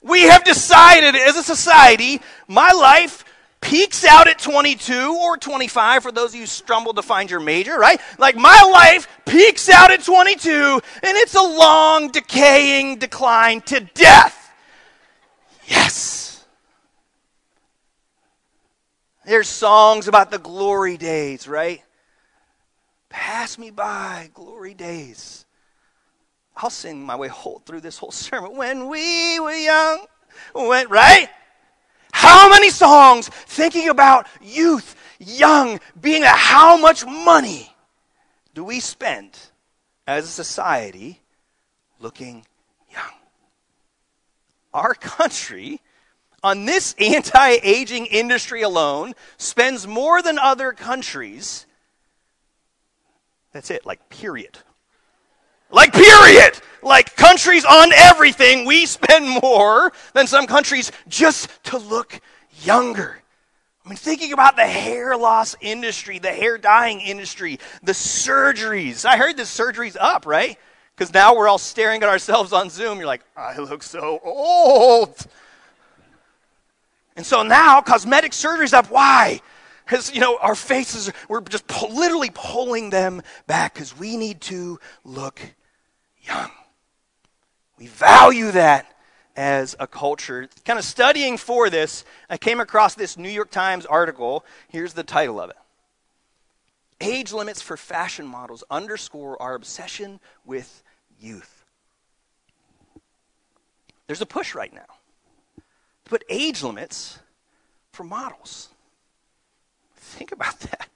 We 0.00 0.22
have 0.22 0.44
decided 0.44 1.14
as 1.14 1.36
a 1.36 1.42
society, 1.42 2.22
my 2.46 2.72
life 2.72 3.24
peaks 3.60 4.06
out 4.06 4.26
at 4.26 4.38
22 4.38 5.18
or 5.20 5.36
25 5.36 6.02
for 6.02 6.10
those 6.10 6.30
of 6.30 6.36
you 6.36 6.42
who 6.42 6.46
stumbled 6.46 6.96
to 6.96 7.02
find 7.02 7.30
your 7.30 7.40
major, 7.40 7.78
right? 7.78 8.00
Like 8.16 8.34
my 8.34 8.62
life 8.72 9.08
peaks 9.26 9.68
out 9.68 9.90
at 9.90 10.02
22 10.02 10.50
and 10.50 10.82
it's 11.02 11.34
a 11.34 11.42
long 11.42 12.10
decaying 12.10 12.98
decline 12.98 13.60
to 13.62 13.80
death. 13.80 14.52
Yes. 15.66 16.46
There's 19.26 19.48
songs 19.48 20.08
about 20.08 20.30
the 20.30 20.38
glory 20.38 20.96
days, 20.96 21.46
right? 21.46 21.82
Pass 23.08 23.58
me 23.58 23.70
by, 23.70 24.30
glory 24.34 24.74
days. 24.74 25.46
I'll 26.56 26.70
sing 26.70 27.04
my 27.04 27.16
way 27.16 27.28
whole 27.28 27.62
through 27.64 27.80
this 27.80 27.98
whole 27.98 28.10
sermon. 28.12 28.56
When 28.56 28.88
we 28.88 29.40
were 29.40 29.52
young, 29.52 30.06
when, 30.54 30.88
right? 30.88 31.28
How 32.12 32.50
many 32.50 32.70
songs 32.70 33.28
thinking 33.28 33.88
about 33.88 34.26
youth, 34.42 34.96
young, 35.18 35.78
being 36.00 36.24
a 36.24 36.28
how 36.28 36.76
much 36.76 37.06
money 37.06 37.72
do 38.54 38.64
we 38.64 38.80
spend 38.80 39.38
as 40.06 40.24
a 40.24 40.28
society 40.28 41.20
looking 42.00 42.44
young? 42.90 43.12
Our 44.74 44.94
country, 44.94 45.80
on 46.42 46.64
this 46.64 46.94
anti 46.98 47.58
aging 47.62 48.06
industry 48.06 48.62
alone, 48.62 49.14
spends 49.36 49.86
more 49.86 50.20
than 50.20 50.38
other 50.38 50.72
countries. 50.72 51.66
That's 53.52 53.70
it, 53.70 53.86
like, 53.86 54.08
period. 54.08 54.58
Like, 55.70 55.92
period. 55.92 56.60
Like, 56.82 57.16
countries 57.16 57.64
on 57.64 57.92
everything, 57.92 58.64
we 58.64 58.86
spend 58.86 59.40
more 59.42 59.92
than 60.14 60.26
some 60.26 60.46
countries 60.46 60.92
just 61.08 61.48
to 61.64 61.78
look 61.78 62.20
younger. 62.62 63.20
I 63.84 63.88
mean, 63.88 63.96
thinking 63.96 64.34
about 64.34 64.56
the 64.56 64.66
hair 64.66 65.16
loss 65.16 65.56
industry, 65.62 66.18
the 66.18 66.32
hair 66.32 66.58
dyeing 66.58 67.00
industry, 67.00 67.58
the 67.82 67.92
surgeries. 67.92 69.06
I 69.06 69.16
heard 69.16 69.36
the 69.38 69.46
surgery's 69.46 69.96
up, 69.96 70.26
right? 70.26 70.58
Because 70.94 71.14
now 71.14 71.34
we're 71.34 71.48
all 71.48 71.58
staring 71.58 72.02
at 72.02 72.08
ourselves 72.08 72.52
on 72.52 72.68
Zoom. 72.68 72.98
You're 72.98 73.06
like, 73.06 73.22
I 73.34 73.56
look 73.58 73.82
so 73.82 74.20
old. 74.22 75.16
And 77.16 77.24
so 77.24 77.42
now 77.42 77.80
cosmetic 77.80 78.32
surgery's 78.32 78.74
up. 78.74 78.90
Why? 78.90 79.40
Because, 79.88 80.12
you 80.12 80.20
know, 80.20 80.36
our 80.42 80.54
faces, 80.54 81.10
we're 81.30 81.40
just 81.40 81.64
literally 81.90 82.30
pulling 82.34 82.90
them 82.90 83.22
back 83.46 83.72
because 83.72 83.96
we 83.96 84.18
need 84.18 84.42
to 84.42 84.78
look 85.02 85.40
young. 86.20 86.50
We 87.78 87.86
value 87.86 88.50
that 88.50 88.94
as 89.34 89.74
a 89.80 89.86
culture. 89.86 90.46
Kind 90.66 90.78
of 90.78 90.84
studying 90.84 91.38
for 91.38 91.70
this, 91.70 92.04
I 92.28 92.36
came 92.36 92.60
across 92.60 92.96
this 92.96 93.16
New 93.16 93.30
York 93.30 93.50
Times 93.50 93.86
article. 93.86 94.44
Here's 94.68 94.92
the 94.92 95.04
title 95.04 95.40
of 95.40 95.48
it 95.48 95.56
Age 97.00 97.32
limits 97.32 97.62
for 97.62 97.78
fashion 97.78 98.26
models 98.26 98.62
underscore 98.70 99.40
our 99.40 99.54
obsession 99.54 100.20
with 100.44 100.82
youth. 101.18 101.64
There's 104.06 104.20
a 104.20 104.26
push 104.26 104.54
right 104.54 104.74
now 104.74 104.98
to 105.56 106.10
put 106.10 106.24
age 106.28 106.62
limits 106.62 107.20
for 107.90 108.04
models. 108.04 108.68
Think 110.08 110.32
about 110.32 110.58
that. 110.60 110.88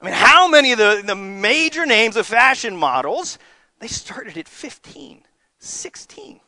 I 0.00 0.04
mean, 0.04 0.14
how 0.14 0.48
many 0.48 0.72
of 0.72 0.78
the, 0.78 1.02
the 1.04 1.14
major 1.14 1.86
names 1.86 2.16
of 2.16 2.26
fashion 2.26 2.76
models 2.76 3.38
they 3.82 3.88
started 3.88 4.38
at 4.38 4.46
15, 4.46 5.24
16. 5.58 6.40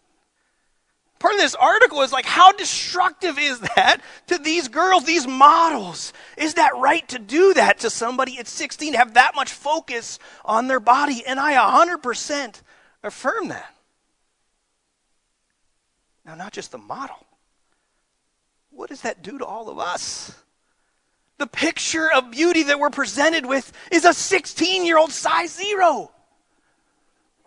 Part 1.19 1.35
of 1.35 1.41
this 1.41 1.57
article 1.57 2.03
is 2.03 2.13
like, 2.13 2.27
how 2.27 2.53
destructive 2.53 3.41
is 3.41 3.59
that 3.59 3.97
to 4.29 4.39
these 4.39 4.69
girls, 4.69 5.03
these 5.03 5.27
models? 5.27 6.13
Is 6.39 6.55
that 6.55 6.77
right 6.77 7.07
to 7.09 7.19
do 7.19 7.53
that 7.55 7.81
to 7.81 7.91
somebody 7.91 8.39
at 8.39 8.47
16, 8.47 8.95
have 8.95 9.15
that 9.15 9.35
much 9.35 9.51
focus 9.51 10.21
on 10.45 10.69
their 10.69 10.79
body? 10.79 11.25
And 11.27 11.41
I 11.41 11.55
100% 11.55 12.63
affirm 13.03 13.49
that. 13.49 13.75
Now, 16.25 16.37
not 16.37 16.53
just 16.53 16.71
the 16.71 16.79
model. 16.79 17.27
What 18.71 18.91
does 18.91 19.01
that 19.01 19.25
do 19.25 19.39
to 19.39 19.45
all 19.45 19.69
of 19.69 19.81
us? 19.81 20.33
The 21.39 21.47
picture 21.47 22.11
of 22.13 22.31
beauty 22.31 22.65
that 22.65 22.79
we're 22.79 22.91
presented 22.91 23.45
with 23.45 23.73
is 23.91 24.05
a 24.05 24.15
16 24.15 24.85
year 24.85 24.99
old 24.99 25.11
size 25.11 25.55
zero. 25.55 26.11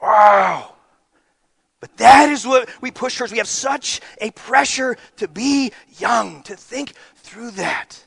Wow. 0.01 0.75
But 1.79 1.95
that 1.97 2.29
is 2.29 2.45
what 2.45 2.69
we 2.81 2.91
push 2.91 3.17
towards. 3.17 3.31
We 3.31 3.37
have 3.37 3.47
such 3.47 4.01
a 4.19 4.31
pressure 4.31 4.97
to 5.17 5.27
be 5.27 5.71
young, 5.97 6.43
to 6.43 6.55
think 6.55 6.93
through 7.15 7.51
that. 7.51 8.03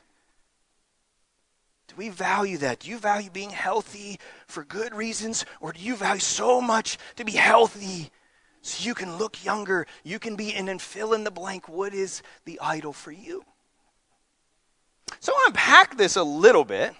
Do 1.87 1.95
we 1.97 2.09
value 2.09 2.57
that? 2.59 2.79
Do 2.79 2.89
you 2.89 2.97
value 2.97 3.29
being 3.29 3.49
healthy 3.49 4.19
for 4.47 4.63
good 4.63 4.93
reasons? 4.93 5.45
Or 5.59 5.73
do 5.73 5.81
you 5.81 5.95
value 5.95 6.21
so 6.21 6.61
much 6.61 6.97
to 7.15 7.25
be 7.25 7.33
healthy 7.33 8.11
so 8.61 8.85
you 8.85 8.93
can 8.93 9.17
look 9.17 9.43
younger? 9.43 9.87
You 10.03 10.19
can 10.19 10.35
be 10.35 10.53
and 10.53 10.81
fill 10.81 11.13
in 11.13 11.23
the 11.23 11.31
blank. 11.31 11.67
What 11.67 11.93
is 11.93 12.21
the 12.45 12.59
idol 12.61 12.93
for 12.93 13.11
you? 13.11 13.43
So 15.19 15.31
I 15.31 15.35
want 15.35 15.55
to 15.55 15.61
unpack 15.61 15.97
this 15.97 16.15
a 16.15 16.23
little 16.23 16.63
bit. 16.63 16.93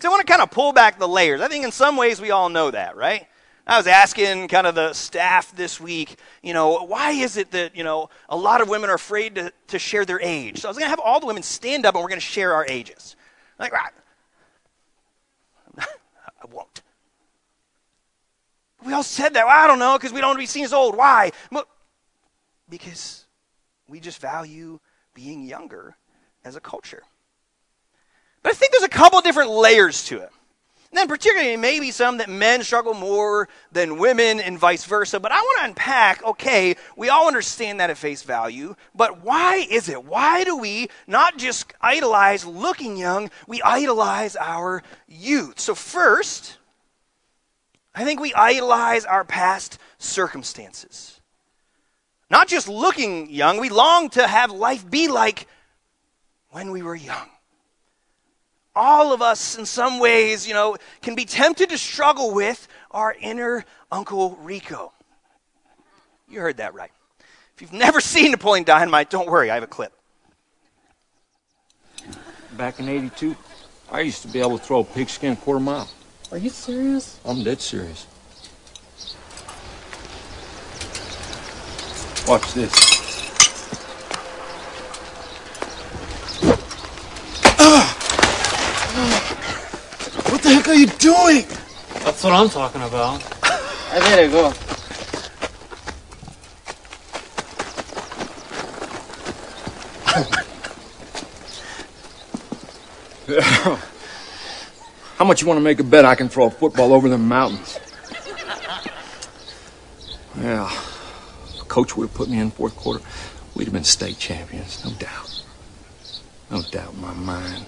So 0.00 0.08
I 0.08 0.10
want 0.10 0.26
to 0.26 0.32
kind 0.32 0.42
of 0.42 0.50
pull 0.50 0.72
back 0.72 0.98
the 0.98 1.08
layers. 1.08 1.40
I 1.40 1.48
think 1.48 1.64
in 1.64 1.72
some 1.72 1.96
ways 1.96 2.20
we 2.20 2.30
all 2.30 2.48
know 2.48 2.70
that, 2.70 2.96
right? 2.96 3.26
I 3.66 3.76
was 3.76 3.86
asking 3.86 4.48
kind 4.48 4.66
of 4.66 4.74
the 4.74 4.94
staff 4.94 5.54
this 5.54 5.78
week, 5.78 6.16
you 6.42 6.54
know, 6.54 6.84
why 6.84 7.10
is 7.10 7.36
it 7.36 7.50
that, 7.50 7.76
you 7.76 7.84
know, 7.84 8.08
a 8.30 8.36
lot 8.36 8.62
of 8.62 8.68
women 8.70 8.88
are 8.88 8.94
afraid 8.94 9.34
to, 9.34 9.52
to 9.66 9.78
share 9.78 10.06
their 10.06 10.20
age? 10.20 10.60
So 10.60 10.68
I 10.68 10.70
was 10.70 10.78
going 10.78 10.86
to 10.86 10.90
have 10.90 11.00
all 11.00 11.20
the 11.20 11.26
women 11.26 11.42
stand 11.42 11.84
up 11.84 11.94
and 11.94 12.02
we're 12.02 12.08
going 12.08 12.20
to 12.20 12.26
share 12.26 12.54
our 12.54 12.64
ages. 12.66 13.14
Like, 13.58 13.72
ah, 13.74 13.90
I 16.42 16.46
won't. 16.50 16.80
We 18.86 18.94
all 18.94 19.02
said 19.02 19.34
that. 19.34 19.46
Well, 19.46 19.64
I 19.64 19.66
don't 19.66 19.78
know, 19.78 19.98
because 19.98 20.12
we 20.12 20.20
don't 20.20 20.28
want 20.28 20.38
to 20.38 20.42
be 20.42 20.46
seen 20.46 20.64
as 20.64 20.72
old. 20.72 20.96
Why? 20.96 21.32
Because 22.70 23.26
we 23.86 24.00
just 24.00 24.20
value 24.20 24.80
being 25.12 25.42
younger 25.42 25.96
as 26.42 26.56
a 26.56 26.60
culture. 26.60 27.02
But 28.48 28.54
I 28.54 28.60
think 28.60 28.72
there's 28.72 28.82
a 28.84 28.88
couple 28.88 29.20
different 29.20 29.50
layers 29.50 30.04
to 30.04 30.22
it. 30.22 30.30
And 30.90 30.96
then, 30.96 31.06
particularly, 31.06 31.58
maybe 31.58 31.90
some 31.90 32.16
that 32.16 32.30
men 32.30 32.62
struggle 32.62 32.94
more 32.94 33.46
than 33.72 33.98
women 33.98 34.40
and 34.40 34.58
vice 34.58 34.86
versa. 34.86 35.20
But 35.20 35.32
I 35.32 35.38
want 35.38 35.58
to 35.58 35.64
unpack 35.66 36.24
okay, 36.24 36.74
we 36.96 37.10
all 37.10 37.26
understand 37.26 37.78
that 37.78 37.90
at 37.90 37.98
face 37.98 38.22
value, 38.22 38.74
but 38.94 39.22
why 39.22 39.66
is 39.68 39.90
it? 39.90 40.02
Why 40.02 40.44
do 40.44 40.56
we 40.56 40.88
not 41.06 41.36
just 41.36 41.74
idolize 41.82 42.46
looking 42.46 42.96
young, 42.96 43.30
we 43.46 43.60
idolize 43.60 44.34
our 44.34 44.82
youth? 45.06 45.60
So, 45.60 45.74
first, 45.74 46.56
I 47.94 48.06
think 48.06 48.18
we 48.18 48.32
idolize 48.32 49.04
our 49.04 49.24
past 49.24 49.78
circumstances. 49.98 51.20
Not 52.30 52.48
just 52.48 52.66
looking 52.66 53.28
young, 53.28 53.60
we 53.60 53.68
long 53.68 54.08
to 54.10 54.26
have 54.26 54.50
life 54.50 54.88
be 54.88 55.08
like 55.08 55.46
when 56.48 56.70
we 56.70 56.80
were 56.80 56.96
young 56.96 57.28
all 58.78 59.12
of 59.12 59.20
us, 59.20 59.58
in 59.58 59.66
some 59.66 59.98
ways, 59.98 60.46
you 60.46 60.54
know, 60.54 60.76
can 61.02 61.16
be 61.16 61.24
tempted 61.24 61.68
to 61.70 61.76
struggle 61.76 62.32
with 62.32 62.68
our 62.92 63.14
inner 63.20 63.64
Uncle 63.90 64.36
Rico. 64.36 64.92
You 66.28 66.40
heard 66.40 66.58
that 66.58 66.74
right. 66.74 66.92
If 67.56 67.62
you've 67.62 67.72
never 67.72 68.00
seen 68.12 68.30
Napoleon 68.30 68.64
Dynamite, 68.64 69.10
don't 69.10 69.28
worry, 69.28 69.50
I 69.50 69.54
have 69.54 69.64
a 69.64 69.66
clip. 69.66 69.92
Back 72.56 72.78
in 72.78 72.88
82, 72.88 73.36
I 73.90 74.00
used 74.00 74.22
to 74.22 74.28
be 74.28 74.38
able 74.38 74.58
to 74.58 74.64
throw 74.64 74.80
a 74.80 74.84
pigskin 74.84 75.34
quarter 75.36 75.60
mile. 75.60 75.88
Are 76.30 76.38
you 76.38 76.50
serious? 76.50 77.18
I'm 77.24 77.42
dead 77.42 77.60
serious. 77.60 78.06
Watch 82.28 82.52
this. 82.52 82.97
Are 90.68 90.74
you 90.74 90.86
doing? 90.86 91.44
That's 92.04 92.22
what 92.22 92.32
I'm 92.32 92.48
talking 92.50 92.82
about. 92.82 93.22
I 93.42 93.98
better 94.00 94.28
go. 94.28 94.52
How 105.16 105.24
much 105.24 105.40
you 105.40 105.48
want 105.48 105.58
to 105.58 105.62
make 105.62 105.80
a 105.80 105.84
bet 105.84 106.04
I 106.04 106.14
can 106.14 106.28
throw 106.28 106.46
a 106.46 106.50
football 106.50 106.92
over 106.92 107.08
the 107.08 107.18
mountains? 107.18 107.78
Yeah. 110.38 110.70
Coach 111.66 111.96
would 111.96 112.08
have 112.08 112.14
put 112.14 112.28
me 112.28 112.38
in 112.38 112.50
fourth 112.50 112.76
quarter. 112.76 113.02
We'd 113.54 113.64
have 113.64 113.74
been 113.74 113.84
state 113.84 114.18
champions, 114.18 114.84
no 114.84 114.92
doubt. 114.92 115.42
No 116.50 116.62
doubt 116.62 116.92
in 116.94 117.00
my 117.00 117.14
mind. 117.14 117.66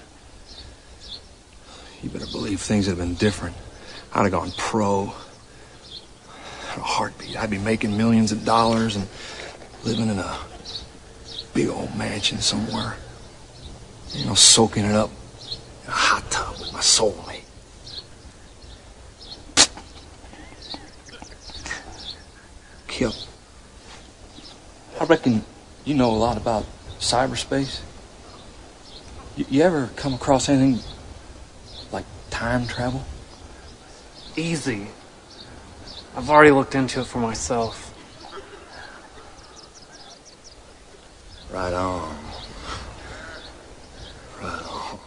You 2.03 2.09
better 2.09 2.25
believe 2.25 2.59
things 2.59 2.87
would 2.87 2.97
have 2.97 3.07
been 3.07 3.15
different. 3.15 3.55
I'd 4.13 4.23
have 4.23 4.31
gone 4.31 4.51
pro. 4.57 5.13
In 6.73 6.79
a 6.79 6.83
heartbeat. 6.83 7.37
I'd 7.37 7.49
be 7.49 7.57
making 7.57 7.97
millions 7.97 8.31
of 8.31 8.45
dollars 8.45 8.95
and 8.95 9.07
living 9.83 10.09
in 10.09 10.19
a 10.19 10.39
big 11.53 11.67
old 11.67 11.95
mansion 11.95 12.39
somewhere. 12.39 12.95
You 14.13 14.25
know, 14.25 14.35
soaking 14.35 14.85
it 14.85 14.95
up 14.95 15.11
in 15.83 15.89
a 15.89 15.91
hot 15.91 16.29
tub 16.31 16.57
with 16.59 16.73
my 16.73 16.79
soulmate. 16.79 17.43
Kip, 22.87 23.13
I 24.99 25.05
reckon 25.05 25.43
you 25.85 25.93
know 25.93 26.11
a 26.11 26.17
lot 26.17 26.37
about 26.37 26.65
cyberspace. 26.99 27.81
You, 29.35 29.45
you 29.49 29.61
ever 29.61 29.89
come 29.95 30.13
across 30.13 30.49
anything 30.49 30.83
time 32.41 32.65
travel? 32.65 33.03
Easy. 34.35 34.87
I've 36.15 36.27
already 36.27 36.49
looked 36.49 36.73
into 36.73 37.01
it 37.01 37.05
for 37.05 37.19
myself. 37.19 37.93
Right 41.51 41.71
on. 41.71 42.17
Right 44.41 44.65
on. 44.71 44.99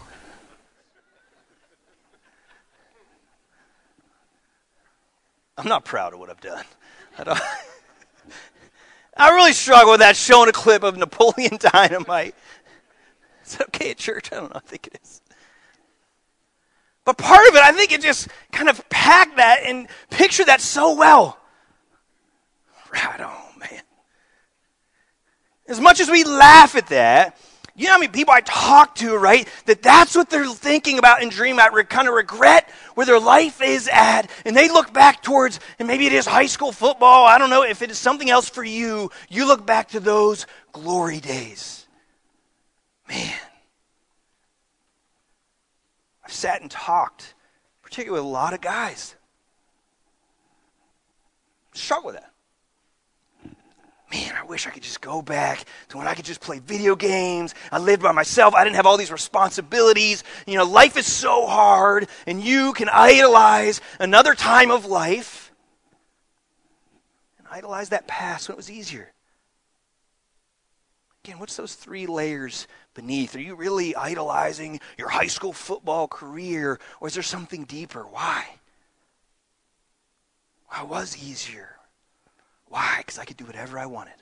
I'm 5.59 5.67
not 5.67 5.85
proud 5.85 6.13
of 6.13 6.21
what 6.21 6.31
I've 6.31 6.41
done. 6.41 6.65
I, 7.19 7.25
don't, 7.25 7.41
I 9.17 9.31
really 9.35 9.55
struggle 9.55 9.91
with 9.91 10.01
that 10.01 10.15
showing 10.15 10.49
a 10.49 10.53
clip 10.53 10.85
of 10.85 10.97
Napoleon 10.97 11.57
Dynamite. 11.73 12.37
Is 13.45 13.57
that 13.57 13.67
okay 13.71 13.91
at 13.91 13.97
church? 13.97 14.31
I 14.31 14.37
don't 14.37 14.55
know. 14.55 14.61
I 14.65 14.69
think 14.69 14.87
it 14.87 15.01
is. 15.03 15.21
But 17.05 17.19
part 17.19 17.47
of 17.49 17.55
it, 17.55 17.63
I 17.63 17.73
think 17.73 17.93
it 17.93 18.01
just 18.01 18.29
kind 18.51 18.69
of 18.69 18.89
packed 18.89 19.37
that 19.37 19.61
and 19.65 19.89
pictured 20.11 20.47
that 20.47 20.61
so 20.61 20.95
well. 20.95 21.39
Right 22.93 23.21
on, 23.21 23.59
man. 23.59 23.83
As 25.69 25.81
much 25.81 26.01
as 26.01 26.11
we 26.11 26.25
laugh 26.25 26.75
at 26.77 26.89
that, 26.89 27.39
you 27.77 27.87
know 27.87 27.93
how 27.93 27.99
many 27.99 28.13
people 28.13 28.33
I 28.33 28.41
talk 28.41 28.95
to, 28.97 29.17
right? 29.17 29.49
That 29.67 29.83
that's 29.83 30.15
what 30.15 30.31
they're 30.31 30.47
thinking 30.47 30.99
about 30.99 31.23
and 31.23 31.31
dream 31.31 31.59
about, 31.59 31.89
kind 31.89 32.07
of 32.07 32.15
regret 32.15 32.71
where 32.95 33.05
their 33.05 33.19
life 33.19 33.61
is 33.61 33.89
at. 33.93 34.31
And 34.45 34.57
they 34.57 34.69
look 34.69 34.93
back 34.93 35.23
towards, 35.23 35.59
and 35.81 35.89
maybe 35.89 36.07
it 36.07 36.13
is 36.13 36.25
high 36.25 36.47
school 36.47 36.71
football. 36.71 37.27
I 37.27 37.37
don't 37.37 37.51
know 37.51 37.65
if 37.65 37.83
it 37.83 37.91
is 37.91 37.99
something 37.99 38.31
else 38.31 38.49
for 38.49 38.63
you. 38.63 39.11
You 39.29 39.47
look 39.47 39.67
back 39.67 39.89
to 39.89 40.01
those 40.01 40.47
glory 40.73 41.19
days. 41.19 41.87
Man. 43.09 43.35
I've 46.25 46.33
sat 46.33 46.63
and 46.63 46.71
talked, 46.71 47.35
particularly 47.83 48.23
with 48.23 48.29
a 48.29 48.33
lot 48.33 48.55
of 48.55 48.61
guys. 48.61 49.15
Struggle 51.73 52.07
with 52.07 52.15
that 52.17 52.35
man, 54.15 54.35
I 54.37 54.45
wish 54.45 54.67
I 54.67 54.71
could 54.71 54.83
just 54.83 55.01
go 55.01 55.23
back 55.23 55.65
to 55.89 55.99
when 55.99 56.07
I 56.07 56.15
could 56.15 56.25
just 56.25 56.41
play 56.41 56.61
video 56.61 56.95
games. 56.95 57.55
I 57.73 57.79
lived 57.79 58.03
by 58.03 58.13
myself. 58.13 58.55
I 58.55 58.63
didn't 58.63 58.77
have 58.77 58.87
all 58.87 58.97
these 58.97 59.13
responsibilities. 59.13 60.23
You 60.47 60.57
know, 60.57 60.65
life 60.65 60.97
is 60.97 61.11
so 61.11 61.47
hard, 61.47 62.09
and 62.27 62.43
you 62.43 62.73
can 62.73 62.89
idolize 62.89 63.81
another 63.99 64.35
time 64.35 64.71
of 64.71 64.87
life 64.87 65.53
and 67.39 67.49
idolize 67.51 67.89
that 67.89 68.07
past 68.07 68.49
when 68.49 68.55
it 68.55 68.57
was 68.57 68.71
easier. 68.71 69.14
Again, 71.25 71.39
what's 71.39 71.57
those 71.57 71.75
three 71.75 72.07
layers 72.07 72.69
beneath? 72.93 73.35
Are 73.35 73.41
you 73.41 73.55
really 73.55 73.97
idolizing 73.97 74.79
your 74.99 75.09
high 75.09 75.29
school 75.29 75.55
football 75.55 76.07
career, 76.07 76.79
or 77.01 77.09
is 77.09 77.15
there 77.15 77.23
something 77.23 77.65
deeper? 77.65 78.03
Why? 78.03 78.45
Why 80.69 80.83
was 80.83 81.17
easier? 81.17 81.77
Why? 82.69 82.97
Because 82.99 83.19
I 83.19 83.25
could 83.25 83.39
do 83.39 83.47
whatever 83.47 83.79
I 83.79 83.87
wanted. 83.87 84.13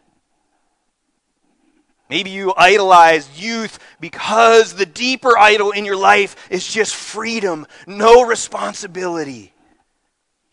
Maybe 2.09 2.31
you 2.31 2.55
idolize 2.57 3.29
youth 3.37 3.81
because 3.99 4.75
the 4.75 4.87
deeper 4.87 5.37
idol 5.37 5.73
in 5.73 5.85
your 5.85 5.97
life 5.97 6.37
is 6.51 6.65
just 6.65 6.95
freedom, 6.95 7.67
no 7.85 8.25
responsibility. 8.25 9.53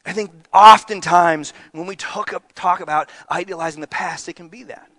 I 0.04 0.14
think 0.14 0.32
oftentimes 0.52 1.54
when 1.74 1.86
we 1.86 1.96
talk, 1.96 2.34
talk 2.56 2.80
about 2.80 3.12
idolizing 3.30 3.82
the 3.82 3.88
past, 3.88 4.28
it 4.28 4.34
can 4.34 4.50
be 4.50 4.64
that. 4.64 4.90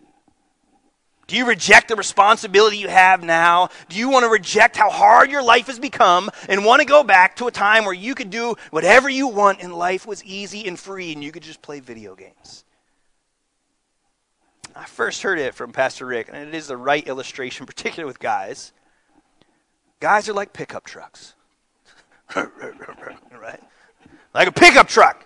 Do 1.30 1.36
you 1.36 1.46
reject 1.46 1.86
the 1.86 1.94
responsibility 1.94 2.78
you 2.78 2.88
have 2.88 3.22
now? 3.22 3.68
Do 3.88 3.96
you 3.96 4.08
want 4.08 4.24
to 4.24 4.28
reject 4.28 4.76
how 4.76 4.90
hard 4.90 5.30
your 5.30 5.44
life 5.44 5.68
has 5.68 5.78
become 5.78 6.28
and 6.48 6.64
want 6.64 6.80
to 6.80 6.84
go 6.84 7.04
back 7.04 7.36
to 7.36 7.46
a 7.46 7.52
time 7.52 7.84
where 7.84 7.94
you 7.94 8.16
could 8.16 8.30
do 8.30 8.56
whatever 8.72 9.08
you 9.08 9.28
want 9.28 9.62
and 9.62 9.72
life 9.72 10.08
was 10.08 10.24
easy 10.24 10.66
and 10.66 10.76
free 10.76 11.12
and 11.12 11.22
you 11.22 11.30
could 11.30 11.44
just 11.44 11.62
play 11.62 11.78
video 11.78 12.16
games? 12.16 12.64
I 14.74 14.86
first 14.86 15.22
heard 15.22 15.38
it 15.38 15.54
from 15.54 15.70
Pastor 15.70 16.04
Rick, 16.04 16.30
and 16.32 16.48
it 16.48 16.52
is 16.52 16.66
the 16.66 16.76
right 16.76 17.06
illustration, 17.06 17.64
particularly 17.64 18.08
with 18.08 18.18
guys. 18.18 18.72
Guys 20.00 20.28
are 20.28 20.32
like 20.34 20.52
pickup 20.52 20.84
trucks. 20.84 21.34
right? 22.34 23.62
Like 24.34 24.48
a 24.48 24.52
pickup 24.52 24.88
truck. 24.88 25.24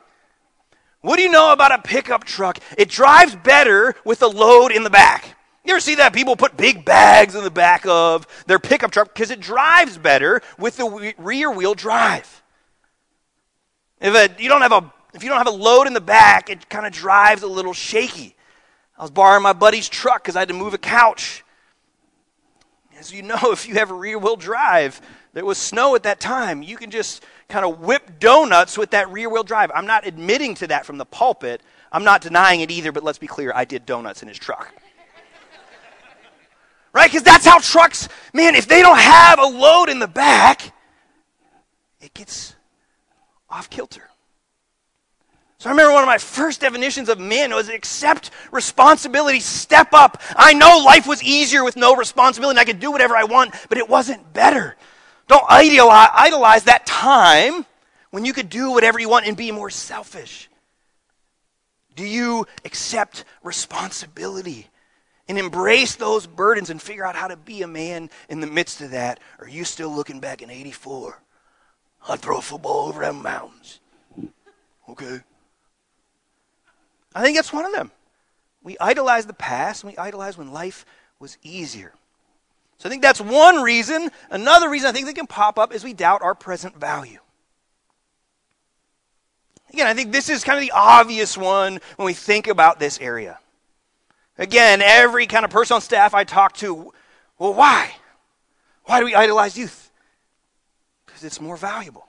What 1.00 1.16
do 1.16 1.22
you 1.22 1.30
know 1.30 1.50
about 1.50 1.72
a 1.72 1.78
pickup 1.78 2.24
truck? 2.24 2.58
It 2.76 2.90
drives 2.90 3.34
better 3.34 3.94
with 4.04 4.20
a 4.20 4.28
load 4.28 4.70
in 4.70 4.84
the 4.84 4.90
back. 4.90 5.34
You 5.64 5.72
ever 5.72 5.80
see 5.80 5.94
that 5.94 6.12
people 6.12 6.36
put 6.36 6.56
big 6.56 6.84
bags 6.84 7.34
in 7.34 7.42
the 7.42 7.50
back 7.50 7.86
of 7.86 8.26
their 8.46 8.58
pickup 8.58 8.90
truck 8.90 9.14
because 9.14 9.30
it 9.30 9.40
drives 9.40 9.96
better 9.96 10.42
with 10.58 10.76
the 10.76 11.14
rear 11.16 11.50
wheel 11.50 11.74
drive. 11.74 12.42
If 13.98 14.14
a, 14.14 14.42
you 14.42 14.50
don't 14.50 14.60
have 14.60 14.72
a 14.72 14.92
if 15.14 15.22
you 15.22 15.28
don't 15.28 15.38
have 15.38 15.46
a 15.46 15.50
load 15.50 15.86
in 15.86 15.94
the 15.94 16.00
back, 16.00 16.50
it 16.50 16.68
kind 16.68 16.84
of 16.84 16.92
drives 16.92 17.42
a 17.42 17.46
little 17.46 17.72
shaky. 17.72 18.34
I 18.98 19.02
was 19.02 19.10
borrowing 19.10 19.42
my 19.42 19.52
buddy's 19.52 19.88
truck 19.88 20.22
because 20.22 20.36
I 20.36 20.40
had 20.40 20.48
to 20.48 20.54
move 20.54 20.74
a 20.74 20.78
couch. 20.78 21.44
As 22.98 23.12
you 23.12 23.22
know, 23.22 23.38
if 23.44 23.66
you 23.66 23.74
have 23.74 23.90
a 23.90 23.94
rear 23.94 24.18
wheel 24.18 24.36
drive, 24.36 25.00
there 25.32 25.44
was 25.44 25.56
snow 25.56 25.94
at 25.94 26.02
that 26.02 26.20
time. 26.20 26.62
You 26.62 26.76
can 26.76 26.90
just 26.90 27.24
kind 27.48 27.64
of 27.64 27.80
whip 27.80 28.18
donuts 28.18 28.76
with 28.76 28.90
that 28.90 29.08
rear 29.10 29.30
wheel 29.30 29.44
drive. 29.44 29.70
I'm 29.74 29.86
not 29.86 30.06
admitting 30.06 30.56
to 30.56 30.66
that 30.66 30.84
from 30.84 30.98
the 30.98 31.06
pulpit. 31.06 31.62
I'm 31.90 32.04
not 32.04 32.20
denying 32.20 32.60
it 32.60 32.70
either, 32.70 32.92
but 32.92 33.04
let's 33.04 33.18
be 33.18 33.28
clear 33.28 33.52
I 33.54 33.64
did 33.64 33.86
donuts 33.86 34.20
in 34.20 34.28
his 34.28 34.38
truck. 34.38 34.74
Right? 36.94 37.10
Because 37.10 37.24
that's 37.24 37.44
how 37.44 37.58
trucks, 37.58 38.08
man, 38.32 38.54
if 38.54 38.66
they 38.66 38.80
don't 38.80 38.98
have 38.98 39.38
a 39.38 39.46
load 39.46 39.90
in 39.90 39.98
the 39.98 40.08
back, 40.08 40.72
it 42.00 42.14
gets 42.14 42.54
off 43.50 43.68
kilter. 43.68 44.08
So 45.58 45.70
I 45.70 45.72
remember 45.72 45.94
one 45.94 46.02
of 46.02 46.08
my 46.08 46.18
first 46.18 46.60
definitions 46.60 47.08
of 47.08 47.18
men 47.18 47.54
was 47.54 47.68
accept 47.68 48.30
responsibility, 48.52 49.40
step 49.40 49.88
up. 49.92 50.20
I 50.36 50.52
know 50.52 50.82
life 50.84 51.06
was 51.06 51.22
easier 51.22 51.64
with 51.64 51.76
no 51.76 51.96
responsibility 51.96 52.58
and 52.58 52.60
I 52.60 52.70
could 52.70 52.80
do 52.80 52.92
whatever 52.92 53.16
I 53.16 53.24
want, 53.24 53.54
but 53.68 53.78
it 53.78 53.88
wasn't 53.88 54.32
better. 54.32 54.76
Don't 55.26 55.44
idolize, 55.48 56.10
idolize 56.12 56.64
that 56.64 56.84
time 56.84 57.64
when 58.10 58.26
you 58.26 58.34
could 58.34 58.50
do 58.50 58.72
whatever 58.72 58.98
you 58.98 59.08
want 59.08 59.26
and 59.26 59.36
be 59.36 59.50
more 59.52 59.70
selfish. 59.70 60.50
Do 61.96 62.04
you 62.04 62.46
accept 62.64 63.24
responsibility 63.42 64.68
and 65.28 65.38
embrace 65.38 65.96
those 65.96 66.26
burdens 66.26 66.70
and 66.70 66.80
figure 66.80 67.06
out 67.06 67.16
how 67.16 67.28
to 67.28 67.36
be 67.36 67.62
a 67.62 67.66
man 67.66 68.10
in 68.28 68.40
the 68.40 68.46
midst 68.46 68.80
of 68.80 68.90
that? 68.90 69.20
Are 69.38 69.48
you 69.48 69.64
still 69.64 69.90
looking 69.90 70.20
back 70.20 70.42
in 70.42 70.50
84? 70.50 71.20
I'd 72.08 72.20
throw 72.20 72.38
a 72.38 72.42
football 72.42 72.88
over 72.88 73.00
them 73.00 73.22
mountains. 73.22 73.80
Okay. 74.88 75.20
I 77.14 77.22
think 77.22 77.36
that's 77.36 77.52
one 77.52 77.64
of 77.64 77.72
them. 77.72 77.90
We 78.62 78.76
idolize 78.80 79.26
the 79.26 79.34
past 79.34 79.84
and 79.84 79.92
we 79.92 79.98
idolize 79.98 80.36
when 80.36 80.52
life 80.52 80.84
was 81.18 81.38
easier. 81.42 81.92
So 82.78 82.88
I 82.88 82.90
think 82.90 83.02
that's 83.02 83.20
one 83.20 83.62
reason. 83.62 84.10
Another 84.30 84.68
reason 84.68 84.88
I 84.88 84.92
think 84.92 85.06
that 85.06 85.14
can 85.14 85.26
pop 85.26 85.58
up 85.58 85.72
is 85.72 85.84
we 85.84 85.94
doubt 85.94 86.22
our 86.22 86.34
present 86.34 86.78
value. 86.78 87.20
Again, 89.72 89.86
I 89.86 89.94
think 89.94 90.12
this 90.12 90.28
is 90.28 90.44
kind 90.44 90.58
of 90.58 90.62
the 90.62 90.72
obvious 90.72 91.36
one 91.36 91.80
when 91.96 92.06
we 92.06 92.14
think 92.14 92.46
about 92.46 92.78
this 92.78 93.00
area. 93.00 93.38
Again, 94.38 94.82
every 94.82 95.26
kind 95.26 95.44
of 95.44 95.50
person 95.50 95.76
on 95.76 95.80
staff 95.80 96.14
I 96.14 96.24
talk 96.24 96.54
to, 96.56 96.92
well, 97.38 97.54
why? 97.54 97.92
Why 98.84 99.00
do 99.00 99.06
we 99.06 99.14
idolize 99.14 99.56
youth? 99.56 99.90
Because 101.06 101.22
it's 101.24 101.40
more 101.40 101.56
valuable. 101.56 102.06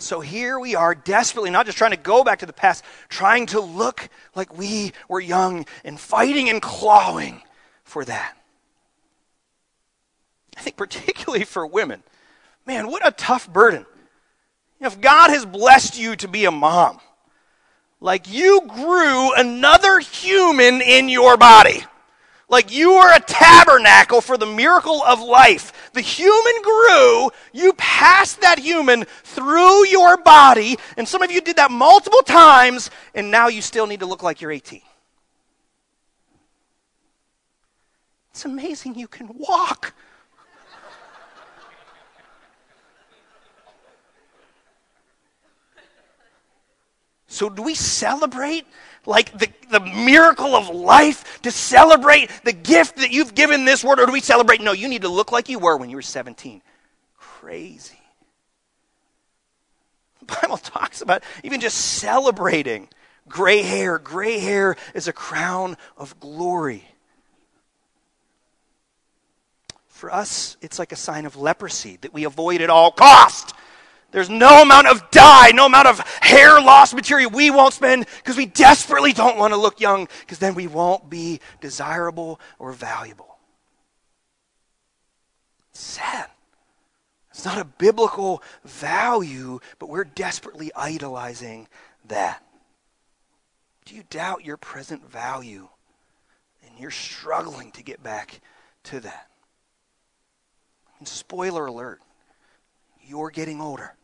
So 0.00 0.20
here 0.20 0.60
we 0.60 0.76
are, 0.76 0.94
desperately, 0.94 1.50
not 1.50 1.66
just 1.66 1.76
trying 1.76 1.90
to 1.90 1.96
go 1.96 2.22
back 2.22 2.38
to 2.40 2.46
the 2.46 2.52
past, 2.52 2.84
trying 3.08 3.46
to 3.46 3.60
look 3.60 4.08
like 4.34 4.56
we 4.56 4.92
were 5.08 5.20
young 5.20 5.66
and 5.84 5.98
fighting 5.98 6.48
and 6.48 6.62
clawing 6.62 7.42
for 7.82 8.04
that. 8.04 8.36
I 10.56 10.60
think, 10.60 10.76
particularly 10.76 11.44
for 11.44 11.66
women, 11.66 12.02
man, 12.66 12.88
what 12.88 13.06
a 13.06 13.10
tough 13.10 13.52
burden. 13.52 13.86
If 14.80 15.00
God 15.00 15.30
has 15.30 15.44
blessed 15.44 15.98
you 15.98 16.14
to 16.16 16.28
be 16.28 16.44
a 16.44 16.52
mom, 16.52 17.00
like 18.00 18.30
you 18.30 18.62
grew 18.68 19.34
another 19.34 19.98
human 19.98 20.80
in 20.80 21.08
your 21.08 21.36
body. 21.36 21.84
Like 22.50 22.72
you 22.72 22.94
were 22.94 23.14
a 23.14 23.20
tabernacle 23.20 24.22
for 24.22 24.38
the 24.38 24.46
miracle 24.46 25.02
of 25.02 25.20
life. 25.20 25.90
The 25.92 26.00
human 26.00 26.62
grew, 26.62 27.30
you 27.52 27.74
passed 27.74 28.40
that 28.40 28.58
human 28.58 29.04
through 29.22 29.86
your 29.88 30.16
body, 30.16 30.78
and 30.96 31.06
some 31.06 31.20
of 31.22 31.30
you 31.30 31.42
did 31.42 31.56
that 31.56 31.70
multiple 31.70 32.22
times, 32.22 32.90
and 33.14 33.30
now 33.30 33.48
you 33.48 33.60
still 33.60 33.86
need 33.86 34.00
to 34.00 34.06
look 34.06 34.22
like 34.22 34.40
you're 34.40 34.52
18. 34.52 34.80
It's 38.30 38.44
amazing 38.44 38.94
you 38.94 39.08
can 39.08 39.28
walk. 39.34 39.92
So, 47.28 47.48
do 47.48 47.62
we 47.62 47.74
celebrate 47.74 48.66
like 49.08 49.36
the, 49.38 49.48
the 49.70 49.80
miracle 49.80 50.54
of 50.54 50.68
life, 50.68 51.40
to 51.42 51.50
celebrate 51.50 52.30
the 52.44 52.52
gift 52.52 52.96
that 52.96 53.10
you've 53.10 53.34
given 53.34 53.64
this 53.64 53.82
world, 53.82 54.00
or 54.00 54.06
do 54.06 54.12
we 54.12 54.20
celebrate, 54.20 54.60
no, 54.60 54.72
you 54.72 54.86
need 54.86 55.02
to 55.02 55.08
look 55.08 55.32
like 55.32 55.48
you 55.48 55.58
were 55.58 55.76
when 55.76 55.88
you 55.88 55.96
were 55.96 56.02
17? 56.02 56.60
Crazy. 57.16 57.98
The 60.20 60.36
Bible 60.42 60.58
talks 60.58 61.00
about 61.00 61.22
even 61.42 61.60
just 61.60 61.78
celebrating 61.78 62.88
gray 63.28 63.62
hair. 63.62 63.98
Gray 63.98 64.38
hair 64.38 64.76
is 64.94 65.08
a 65.08 65.12
crown 65.12 65.76
of 65.96 66.20
glory. 66.20 66.84
For 69.88 70.12
us, 70.12 70.56
it's 70.60 70.78
like 70.78 70.92
a 70.92 70.96
sign 70.96 71.24
of 71.24 71.34
leprosy 71.36 71.96
that 72.02 72.12
we 72.12 72.24
avoid 72.24 72.60
at 72.60 72.70
all 72.70 72.90
cost. 72.90 73.54
There's 74.10 74.30
no 74.30 74.62
amount 74.62 74.86
of 74.86 75.10
dye, 75.10 75.50
no 75.52 75.66
amount 75.66 75.86
of 75.86 76.00
hair 76.20 76.60
loss 76.60 76.94
material 76.94 77.30
we 77.30 77.50
won't 77.50 77.74
spend 77.74 78.06
because 78.18 78.36
we 78.36 78.46
desperately 78.46 79.12
don't 79.12 79.36
want 79.36 79.52
to 79.52 79.58
look 79.58 79.80
young 79.80 80.08
because 80.20 80.38
then 80.38 80.54
we 80.54 80.66
won't 80.66 81.10
be 81.10 81.40
desirable 81.60 82.40
or 82.58 82.72
valuable. 82.72 83.36
It's 85.72 85.80
sad. 85.80 86.28
It's 87.30 87.44
not 87.44 87.58
a 87.58 87.64
biblical 87.64 88.42
value, 88.64 89.60
but 89.78 89.88
we're 89.90 90.04
desperately 90.04 90.72
idolizing 90.74 91.68
that. 92.06 92.42
Do 93.84 93.94
you 93.94 94.02
doubt 94.08 94.44
your 94.44 94.56
present 94.56 95.08
value? 95.08 95.68
And 96.66 96.78
you're 96.78 96.90
struggling 96.90 97.70
to 97.72 97.82
get 97.82 98.02
back 98.02 98.40
to 98.84 99.00
that. 99.00 99.28
And 100.98 101.06
spoiler 101.06 101.66
alert, 101.66 102.00
you're 103.08 103.30
getting 103.30 103.60
older. 103.60 103.94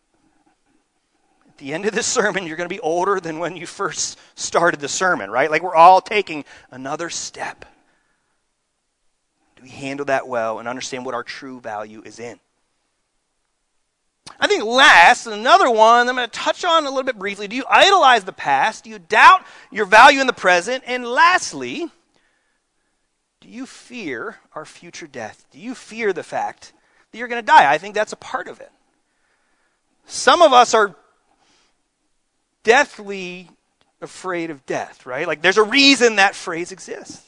At 1.46 1.58
the 1.58 1.72
end 1.72 1.86
of 1.86 1.94
this 1.94 2.06
sermon, 2.06 2.46
you're 2.46 2.56
going 2.56 2.68
to 2.68 2.74
be 2.74 2.80
older 2.80 3.20
than 3.20 3.38
when 3.38 3.56
you 3.56 3.66
first 3.66 4.18
started 4.34 4.80
the 4.80 4.88
sermon, 4.88 5.30
right? 5.30 5.50
Like 5.50 5.62
we're 5.62 5.76
all 5.76 6.00
taking 6.00 6.44
another 6.70 7.10
step. 7.10 7.64
Do 9.56 9.62
we 9.62 9.68
handle 9.68 10.06
that 10.06 10.26
well 10.26 10.58
and 10.58 10.66
understand 10.66 11.04
what 11.04 11.14
our 11.14 11.22
true 11.22 11.60
value 11.60 12.02
is 12.04 12.18
in? 12.18 12.40
I 14.40 14.46
think 14.46 14.64
last, 14.64 15.26
another 15.26 15.70
one 15.70 16.08
I'm 16.08 16.16
going 16.16 16.28
to 16.28 16.32
touch 16.32 16.64
on 16.64 16.84
a 16.84 16.88
little 16.88 17.04
bit 17.04 17.18
briefly. 17.18 17.46
Do 17.46 17.56
you 17.56 17.64
idolize 17.68 18.24
the 18.24 18.32
past? 18.32 18.84
Do 18.84 18.90
you 18.90 18.98
doubt 18.98 19.44
your 19.70 19.86
value 19.86 20.20
in 20.20 20.26
the 20.26 20.32
present? 20.32 20.82
And 20.86 21.06
lastly, 21.06 21.88
do 23.40 23.48
you 23.48 23.66
fear 23.66 24.38
our 24.54 24.64
future 24.64 25.06
death? 25.06 25.44
Do 25.52 25.58
you 25.60 25.74
fear 25.74 26.12
the 26.12 26.22
fact 26.22 26.72
that 27.12 27.18
you're 27.18 27.28
going 27.28 27.42
to 27.42 27.46
die? 27.46 27.70
I 27.70 27.78
think 27.78 27.94
that's 27.94 28.12
a 28.12 28.16
part 28.16 28.48
of 28.48 28.60
it. 28.60 28.72
Some 30.06 30.42
of 30.42 30.52
us 30.52 30.74
are 30.74 30.94
deathly 32.62 33.48
afraid 34.00 34.50
of 34.50 34.64
death, 34.66 35.06
right? 35.06 35.26
Like 35.26 35.42
there's 35.42 35.58
a 35.58 35.62
reason 35.62 36.16
that 36.16 36.34
phrase 36.34 36.72
exists. 36.72 37.22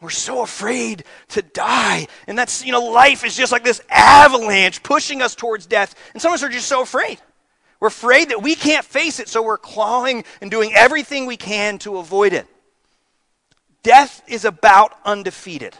We're 0.00 0.10
so 0.10 0.42
afraid 0.42 1.04
to 1.28 1.42
die. 1.42 2.06
And 2.28 2.38
that's, 2.38 2.64
you 2.64 2.70
know, 2.70 2.84
life 2.84 3.24
is 3.24 3.36
just 3.36 3.50
like 3.50 3.64
this 3.64 3.80
avalanche 3.88 4.82
pushing 4.82 5.22
us 5.22 5.34
towards 5.34 5.66
death. 5.66 5.94
And 6.12 6.22
some 6.22 6.32
of 6.32 6.34
us 6.34 6.42
are 6.44 6.48
just 6.48 6.68
so 6.68 6.82
afraid. 6.82 7.18
We're 7.80 7.88
afraid 7.88 8.30
that 8.30 8.42
we 8.42 8.54
can't 8.54 8.84
face 8.84 9.20
it, 9.20 9.28
so 9.28 9.42
we're 9.42 9.58
clawing 9.58 10.24
and 10.40 10.50
doing 10.50 10.72
everything 10.74 11.26
we 11.26 11.36
can 11.36 11.78
to 11.78 11.98
avoid 11.98 12.32
it. 12.32 12.46
Death 13.82 14.22
is 14.26 14.44
about 14.44 14.92
undefeated. 15.04 15.76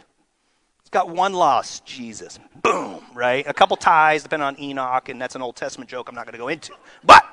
It's 0.89 0.93
got 0.95 1.07
one 1.07 1.33
loss 1.33 1.81
Jesus. 1.81 2.39
Boom, 2.63 3.03
right? 3.13 3.45
A 3.45 3.53
couple 3.53 3.77
ties, 3.77 4.23
depending 4.23 4.47
on 4.47 4.59
Enoch, 4.59 5.07
and 5.09 5.21
that's 5.21 5.35
an 5.35 5.41
Old 5.43 5.55
Testament 5.55 5.87
joke 5.87 6.09
I'm 6.09 6.15
not 6.15 6.25
going 6.25 6.31
to 6.31 6.39
go 6.39 6.47
into. 6.47 6.73
But 7.03 7.23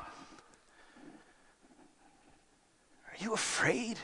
Are 3.06 3.24
you 3.24 3.32
afraid 3.32 3.98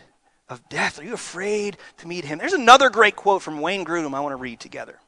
of 0.48 0.66
death? 0.70 0.98
Are 0.98 1.04
you 1.04 1.12
afraid 1.12 1.76
to 1.98 2.08
meet 2.08 2.24
him? 2.24 2.38
There's 2.38 2.54
another 2.54 2.88
great 2.88 3.14
quote 3.14 3.42
from 3.42 3.60
Wayne 3.60 3.84
Grudem 3.84 4.14
I 4.14 4.20
want 4.20 4.32
to 4.32 4.36
read 4.36 4.58
together. 4.58 4.98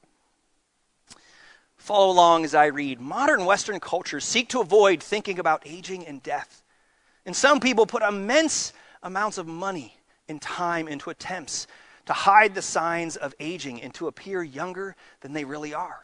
Follow 1.78 2.12
along 2.12 2.44
as 2.44 2.54
I 2.54 2.66
read. 2.66 3.00
Modern 3.00 3.46
Western 3.46 3.80
cultures 3.80 4.26
seek 4.26 4.50
to 4.50 4.61
avoid 4.61 5.02
thinking 5.02 5.38
about 5.38 5.62
aging 5.64 6.07
and 6.07 6.22
death. 6.22 6.62
And 7.24 7.35
some 7.35 7.61
people 7.61 7.87
put 7.87 8.02
immense 8.02 8.74
amounts 9.02 9.38
of 9.38 9.46
money 9.46 9.96
and 10.28 10.38
time 10.42 10.87
into 10.87 11.09
attempts 11.09 11.66
to 12.07 12.12
hide 12.12 12.55
the 12.55 12.62
signs 12.62 13.17
of 13.17 13.35
aging 13.40 13.83
and 13.83 13.95
to 13.95 14.09
appear 14.09 14.43
younger 14.43 14.97
than 15.21 15.33
they 15.33 15.45
really 15.45 15.75
are. 15.75 16.01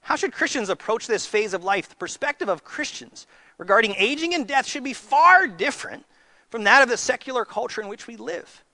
How 0.00 0.16
should 0.16 0.32
Christians 0.32 0.68
approach 0.68 1.06
this 1.06 1.26
phase 1.26 1.52
of 1.52 1.64
life? 1.64 1.88
The 1.88 1.96
perspective 1.96 2.48
of 2.48 2.64
Christians 2.64 3.26
regarding 3.58 3.94
aging 3.96 4.34
and 4.34 4.46
death 4.46 4.66
should 4.66 4.84
be 4.84 4.92
far 4.92 5.46
different 5.46 6.04
from 6.48 6.64
that 6.64 6.82
of 6.82 6.88
the 6.88 6.96
secular 6.96 7.44
culture 7.44 7.82
in 7.82 7.88
which 7.88 8.06
we 8.06 8.16
live. 8.16 8.64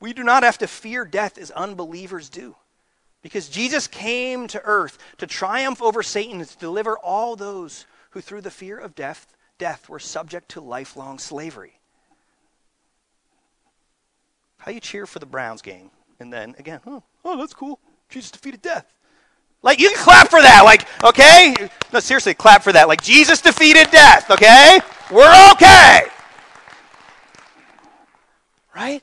We 0.00 0.12
do 0.12 0.22
not 0.22 0.42
have 0.42 0.58
to 0.58 0.66
fear 0.66 1.04
death 1.04 1.38
as 1.38 1.50
unbelievers 1.50 2.28
do. 2.28 2.56
Because 3.22 3.48
Jesus 3.48 3.88
came 3.88 4.46
to 4.48 4.62
earth 4.64 4.98
to 5.18 5.26
triumph 5.26 5.82
over 5.82 6.02
Satan 6.02 6.40
and 6.40 6.48
to 6.48 6.58
deliver 6.58 6.96
all 6.98 7.34
those 7.34 7.86
who, 8.10 8.20
through 8.20 8.42
the 8.42 8.50
fear 8.50 8.78
of 8.78 8.94
death, 8.94 9.34
death 9.58 9.88
were 9.88 9.98
subject 9.98 10.50
to 10.50 10.60
lifelong 10.60 11.18
slavery. 11.18 11.77
How 14.58 14.70
you 14.70 14.80
cheer 14.80 15.06
for 15.06 15.18
the 15.18 15.26
Browns 15.26 15.62
game, 15.62 15.90
and 16.20 16.32
then 16.32 16.54
again, 16.58 16.80
oh, 16.86 17.02
oh, 17.24 17.36
that's 17.36 17.54
cool. 17.54 17.78
Jesus 18.08 18.30
defeated 18.30 18.62
death. 18.62 18.92
Like 19.62 19.80
you 19.80 19.88
can 19.88 19.98
clap 19.98 20.28
for 20.28 20.40
that. 20.40 20.62
Like, 20.64 20.86
okay? 21.02 21.68
No, 21.92 22.00
seriously, 22.00 22.34
clap 22.34 22.62
for 22.62 22.72
that. 22.72 22.88
Like 22.88 23.02
Jesus 23.02 23.40
defeated 23.40 23.90
death, 23.90 24.30
okay? 24.30 24.80
We're 25.10 25.50
okay 25.52 26.08
right? 28.78 29.02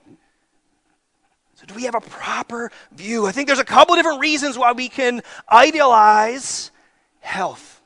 So, 1.55 1.65
do 1.65 1.73
we 1.73 1.83
have 1.83 1.95
a 1.95 2.01
proper 2.01 2.71
view? 2.93 3.27
I 3.27 3.31
think 3.31 3.47
there's 3.47 3.59
a 3.59 3.65
couple 3.65 3.95
different 3.95 4.21
reasons 4.21 4.57
why 4.57 4.71
we 4.71 4.87
can 4.87 5.21
idealize 5.51 6.71
health. 7.19 7.81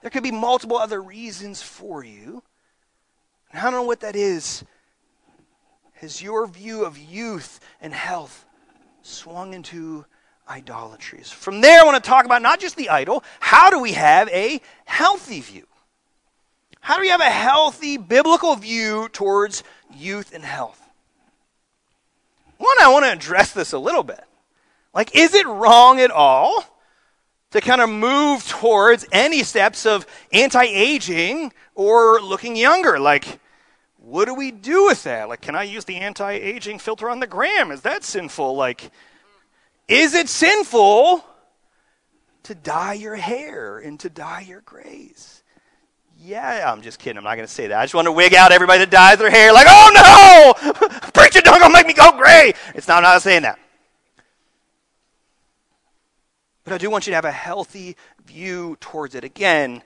There 0.00 0.10
could 0.10 0.22
be 0.22 0.30
multiple 0.30 0.76
other 0.76 1.02
reasons 1.02 1.60
for 1.62 2.04
you. 2.04 2.42
And 3.50 3.60
I 3.60 3.64
don't 3.64 3.72
know 3.72 3.82
what 3.82 4.00
that 4.00 4.14
is. 4.14 4.62
Has 5.94 6.20
your 6.20 6.46
view 6.46 6.84
of 6.84 6.98
youth 6.98 7.60
and 7.80 7.94
health 7.94 8.44
swung 9.02 9.54
into 9.54 10.04
idolatries? 10.48 11.30
From 11.30 11.60
there, 11.60 11.80
I 11.80 11.84
want 11.84 12.02
to 12.02 12.08
talk 12.08 12.24
about 12.24 12.42
not 12.42 12.60
just 12.60 12.76
the 12.76 12.88
idol, 12.88 13.22
how 13.40 13.70
do 13.70 13.78
we 13.78 13.92
have 13.92 14.28
a 14.28 14.60
healthy 14.84 15.40
view? 15.40 15.66
How 16.80 16.96
do 16.96 17.00
we 17.00 17.08
have 17.08 17.20
a 17.20 17.24
healthy 17.24 17.96
biblical 17.96 18.56
view 18.56 19.08
towards 19.12 19.62
youth 19.94 20.34
and 20.34 20.44
health? 20.44 20.80
One, 22.58 22.76
I 22.80 22.88
want 22.88 23.04
to 23.04 23.12
address 23.12 23.52
this 23.52 23.72
a 23.72 23.78
little 23.78 24.02
bit. 24.02 24.22
Like, 24.92 25.16
is 25.16 25.34
it 25.34 25.46
wrong 25.46 26.00
at 26.00 26.10
all 26.10 26.64
to 27.52 27.60
kind 27.60 27.80
of 27.80 27.88
move 27.88 28.46
towards 28.48 29.06
any 29.12 29.42
steps 29.42 29.86
of 29.86 30.06
anti 30.32 30.64
aging 30.64 31.52
or 31.74 32.20
looking 32.20 32.56
younger? 32.56 32.98
Like, 32.98 33.40
what 34.04 34.26
do 34.26 34.34
we 34.34 34.50
do 34.50 34.86
with 34.86 35.04
that? 35.04 35.28
Like, 35.28 35.40
can 35.40 35.56
I 35.56 35.62
use 35.62 35.84
the 35.84 35.96
anti 35.96 36.32
aging 36.32 36.78
filter 36.78 37.08
on 37.08 37.20
the 37.20 37.26
gram? 37.26 37.70
Is 37.70 37.82
that 37.82 38.04
sinful? 38.04 38.54
Like, 38.54 38.90
is 39.88 40.14
it 40.14 40.28
sinful 40.28 41.24
to 42.44 42.54
dye 42.54 42.94
your 42.94 43.16
hair 43.16 43.78
and 43.78 43.98
to 44.00 44.10
dye 44.10 44.44
your 44.46 44.60
grays? 44.60 45.42
Yeah, 46.18 46.70
I'm 46.70 46.82
just 46.82 46.98
kidding. 46.98 47.18
I'm 47.18 47.24
not 47.24 47.34
going 47.34 47.46
to 47.46 47.52
say 47.52 47.66
that. 47.66 47.78
I 47.78 47.84
just 47.84 47.94
want 47.94 48.06
to 48.06 48.12
wig 48.12 48.34
out 48.34 48.52
everybody 48.52 48.80
that 48.80 48.90
dyes 48.90 49.18
their 49.18 49.30
hair 49.30 49.52
like, 49.52 49.66
oh 49.68 50.54
no! 50.64 50.88
Preacher, 51.12 51.40
don't 51.40 51.60
go 51.60 51.68
make 51.68 51.86
me 51.86 51.92
go 51.92 52.12
gray. 52.12 52.54
It's 52.74 52.88
not, 52.88 52.98
I'm 52.98 53.02
not 53.02 53.22
saying 53.22 53.42
that. 53.42 53.58
But 56.64 56.74
I 56.74 56.78
do 56.78 56.88
want 56.88 57.06
you 57.06 57.10
to 57.10 57.16
have 57.16 57.26
a 57.26 57.32
healthy 57.32 57.96
view 58.24 58.76
towards 58.80 59.14
it. 59.14 59.24
Again, 59.24 59.82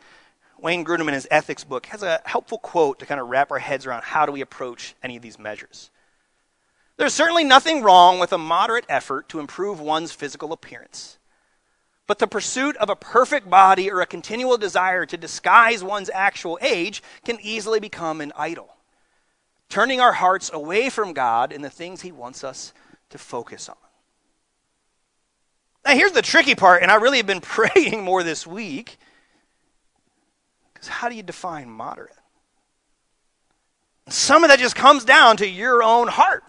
Wayne 0.61 0.85
Grudem 0.85 1.09
in 1.09 1.15
his 1.15 1.29
ethics 1.31 1.65
book 1.65 1.87
has 1.87 2.03
a 2.03 2.21
helpful 2.25 2.59
quote 2.59 2.99
to 2.99 3.07
kind 3.07 3.21
of 3.21 3.29
wrap 3.29 3.51
our 3.51 3.59
heads 3.59 3.87
around 3.87 4.03
how 4.03 4.27
do 4.27 4.33
we 4.33 4.41
approach 4.41 4.95
any 5.03 5.17
of 5.17 5.23
these 5.23 5.39
measures. 5.39 5.91
There's 6.97 7.15
certainly 7.15 7.45
nothing 7.45 7.83
wrong 7.83 8.19
with 8.19 8.33
a 8.33 8.39
moderate 8.39 8.85
effort 8.89 9.29
to 9.29 9.39
improve 9.39 9.81
one's 9.81 10.11
physical 10.11 10.53
appearance. 10.53 11.19
But 12.09 12.19
the 12.19 12.27
pursuit 12.27 12.77
of 12.79 12.91
a 12.91 12.97
perfect 12.97 13.49
body 13.49 13.91
or 13.91 14.01
a 14.01 14.07
continual 14.07 14.57
desire 14.57 15.07
to 15.07 15.17
disguise 15.17 15.85
one's 15.85 16.11
actual 16.11 16.59
age 16.61 17.03
can 17.25 17.39
easily 17.41 17.79
become 17.79 18.21
an 18.21 18.33
idol, 18.37 18.75
turning 19.69 20.01
our 20.01 20.15
hearts 20.15 20.51
away 20.53 20.91
from 20.91 21.13
God 21.13 21.53
and 21.53 21.63
the 21.63 21.71
things 21.71 22.03
He 22.03 22.11
wants 22.11 22.43
us 22.43 22.73
to 23.11 23.19
focus 23.19 23.69
on. 23.69 23.77
Now, 25.85 25.95
here's 25.95 26.13
the 26.13 26.23
tricky 26.23 26.55
part, 26.55 26.83
and 26.83 26.91
I 26.91 26.97
really 26.97 27.19
have 27.19 27.27
been 27.27 27.41
praying 27.43 28.03
more 28.03 28.23
this 28.25 28.47
week. 28.47 28.99
Because 30.79 30.89
how 30.89 31.09
do 31.09 31.17
you 31.17 31.25
define 31.25 31.69
moderate? 31.69 32.15
Some 34.09 34.45
of 34.45 34.51
that 34.51 34.61
just 34.61 34.77
comes 34.77 35.05
down 35.05 35.39
to 35.39 35.49
your 35.49 35.83
own 35.83 36.07
heart. 36.07 36.45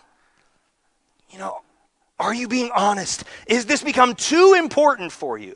You 1.32 1.40
know, 1.40 1.62
are 2.20 2.34
you 2.34 2.48
being 2.48 2.70
honest? 2.76 3.24
Is 3.48 3.66
this 3.66 3.84
become 3.84 4.14
too 4.14 4.56
important 4.58 5.12
for 5.12 5.38
you? 5.38 5.56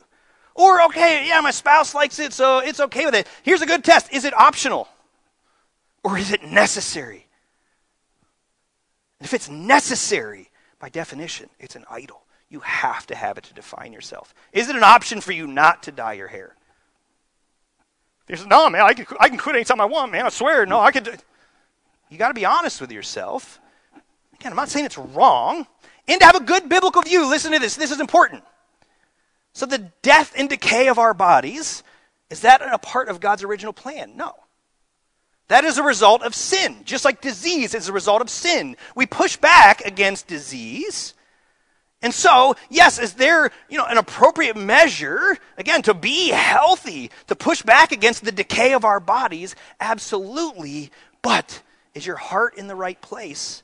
Or, 0.56 0.82
okay, 0.82 1.26
yeah, 1.26 1.40
my 1.40 1.50
spouse 1.50 1.94
likes 1.94 2.18
it, 2.18 2.32
so 2.32 2.58
it's 2.58 2.80
okay 2.80 3.04
with 3.04 3.14
it. 3.14 3.28
Here's 3.42 3.62
a 3.62 3.66
good 3.66 3.84
test 3.84 4.12
is 4.12 4.24
it 4.24 4.34
optional? 4.34 4.88
Or 6.02 6.18
is 6.18 6.32
it 6.32 6.44
necessary? 6.44 7.26
If 9.20 9.32
it's 9.32 9.48
necessary, 9.48 10.50
by 10.78 10.88
definition, 10.90 11.48
it's 11.58 11.76
an 11.76 11.84
idol. 11.88 12.24
You 12.50 12.60
have 12.60 13.06
to 13.06 13.14
have 13.14 13.38
it 13.38 13.44
to 13.44 13.54
define 13.54 13.92
yourself. 13.92 14.34
Is 14.52 14.68
it 14.68 14.76
an 14.76 14.84
option 14.84 15.20
for 15.20 15.32
you 15.32 15.46
not 15.46 15.82
to 15.84 15.92
dye 15.92 16.12
your 16.12 16.28
hair? 16.28 16.56
He 18.28 18.36
says, 18.36 18.46
No, 18.46 18.70
man, 18.70 18.82
I 18.82 18.94
can, 18.94 19.06
I 19.20 19.28
can 19.28 19.38
quit 19.38 19.56
anytime 19.56 19.80
I 19.80 19.84
want, 19.84 20.12
man. 20.12 20.26
I 20.26 20.28
swear. 20.30 20.66
No, 20.66 20.80
I 20.80 20.92
could. 20.92 21.22
You 22.10 22.18
got 22.18 22.28
to 22.28 22.34
be 22.34 22.44
honest 22.44 22.80
with 22.80 22.92
yourself. 22.92 23.60
Again, 24.34 24.52
I'm 24.52 24.56
not 24.56 24.68
saying 24.68 24.86
it's 24.86 24.98
wrong. 24.98 25.66
And 26.06 26.20
to 26.20 26.26
have 26.26 26.36
a 26.36 26.40
good 26.40 26.68
biblical 26.68 27.02
view, 27.02 27.28
listen 27.28 27.52
to 27.52 27.58
this. 27.58 27.76
This 27.76 27.90
is 27.90 28.00
important. 28.00 28.44
So, 29.52 29.66
the 29.66 29.90
death 30.02 30.32
and 30.36 30.48
decay 30.48 30.88
of 30.88 30.98
our 30.98 31.14
bodies, 31.14 31.82
is 32.30 32.40
that 32.40 32.60
a 32.62 32.78
part 32.78 33.08
of 33.08 33.20
God's 33.20 33.42
original 33.42 33.72
plan? 33.72 34.16
No. 34.16 34.34
That 35.48 35.64
is 35.64 35.78
a 35.78 35.82
result 35.82 36.22
of 36.22 36.34
sin, 36.34 36.78
just 36.84 37.04
like 37.04 37.20
disease 37.20 37.74
is 37.74 37.88
a 37.88 37.92
result 37.92 38.22
of 38.22 38.30
sin. 38.30 38.76
We 38.96 39.06
push 39.06 39.36
back 39.36 39.82
against 39.82 40.26
disease 40.26 41.14
and 42.04 42.12
so, 42.12 42.54
yes, 42.68 42.98
is 42.98 43.14
there, 43.14 43.50
you 43.70 43.78
know, 43.78 43.86
an 43.86 43.96
appropriate 43.96 44.56
measure, 44.56 45.38
again, 45.56 45.80
to 45.84 45.94
be 45.94 46.28
healthy, 46.28 47.10
to 47.28 47.34
push 47.34 47.62
back 47.62 47.92
against 47.92 48.22
the 48.22 48.30
decay 48.30 48.74
of 48.74 48.84
our 48.84 49.00
bodies? 49.00 49.56
Absolutely. 49.80 50.90
But 51.22 51.62
is 51.94 52.04
your 52.04 52.16
heart 52.16 52.58
in 52.58 52.66
the 52.66 52.74
right 52.74 53.00
place 53.00 53.62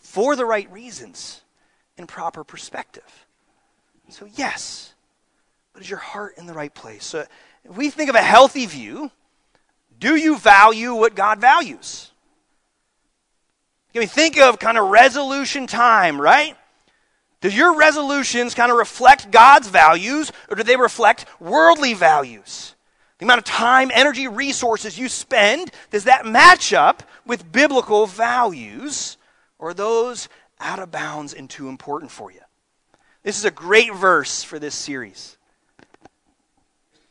for 0.00 0.36
the 0.36 0.46
right 0.46 0.70
reasons 0.70 1.40
in 1.98 2.06
proper 2.06 2.44
perspective? 2.44 3.26
So, 4.10 4.28
yes. 4.32 4.94
But 5.72 5.82
is 5.82 5.90
your 5.90 5.98
heart 5.98 6.38
in 6.38 6.46
the 6.46 6.54
right 6.54 6.72
place? 6.72 7.04
So, 7.04 7.26
if 7.64 7.76
we 7.76 7.90
think 7.90 8.10
of 8.10 8.14
a 8.14 8.22
healthy 8.22 8.66
view, 8.66 9.10
do 9.98 10.14
you 10.14 10.38
value 10.38 10.94
what 10.94 11.16
God 11.16 11.40
values? 11.40 12.12
Can 13.92 14.02
we 14.02 14.06
think 14.06 14.38
of 14.38 14.60
kind 14.60 14.78
of 14.78 14.88
resolution 14.88 15.66
time, 15.66 16.20
right? 16.20 16.56
Do 17.42 17.50
your 17.50 17.76
resolutions 17.76 18.54
kind 18.54 18.70
of 18.70 18.78
reflect 18.78 19.32
God's 19.32 19.68
values 19.68 20.30
or 20.48 20.54
do 20.54 20.62
they 20.62 20.76
reflect 20.76 21.26
worldly 21.40 21.92
values? 21.92 22.76
The 23.18 23.26
amount 23.26 23.38
of 23.38 23.44
time, 23.44 23.90
energy, 23.92 24.28
resources 24.28 24.96
you 24.96 25.08
spend, 25.08 25.72
does 25.90 26.04
that 26.04 26.24
match 26.24 26.72
up 26.72 27.02
with 27.26 27.50
biblical 27.50 28.06
values 28.06 29.16
or 29.58 29.70
are 29.70 29.74
those 29.74 30.28
out 30.60 30.78
of 30.78 30.92
bounds 30.92 31.34
and 31.34 31.50
too 31.50 31.68
important 31.68 32.12
for 32.12 32.30
you? 32.30 32.40
This 33.24 33.38
is 33.38 33.44
a 33.44 33.50
great 33.50 33.92
verse 33.92 34.44
for 34.44 34.60
this 34.60 34.76
series. 34.76 35.36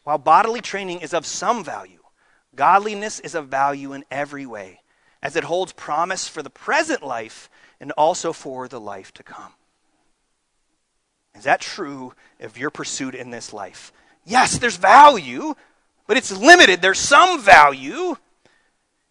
While 0.06 0.17
bodily 0.17 0.62
training 0.62 1.02
is 1.02 1.13
of 1.13 1.26
some 1.26 1.62
value, 1.62 2.04
godliness 2.56 3.20
is 3.20 3.36
of 3.36 3.50
value 3.50 3.91
in 3.91 4.06
every 4.10 4.46
way, 4.46 4.80
as 5.22 5.36
it 5.36 5.44
holds 5.44 5.74
promise 5.74 6.30
for 6.30 6.41
the 6.41 6.50
present 6.50 7.04
life 7.04 7.50
and 7.82 7.91
also 7.91 8.32
for 8.32 8.70
the 8.70 8.80
life 8.80 9.13
to 9.15 9.24
come. 9.24 9.54
Is 11.36 11.46
that 11.46 11.62
true 11.62 12.13
of 12.39 12.58
your 12.58 12.70
pursuit 12.70 13.15
in 13.15 13.30
this 13.30 13.54
life? 13.54 13.91
Yes, 14.26 14.58
there's 14.60 14.78
value, 14.78 15.56
but 16.08 16.17
it's 16.17 16.32
limited. 16.36 16.82
There's 16.82 17.00
some 17.00 17.41
value 17.41 18.15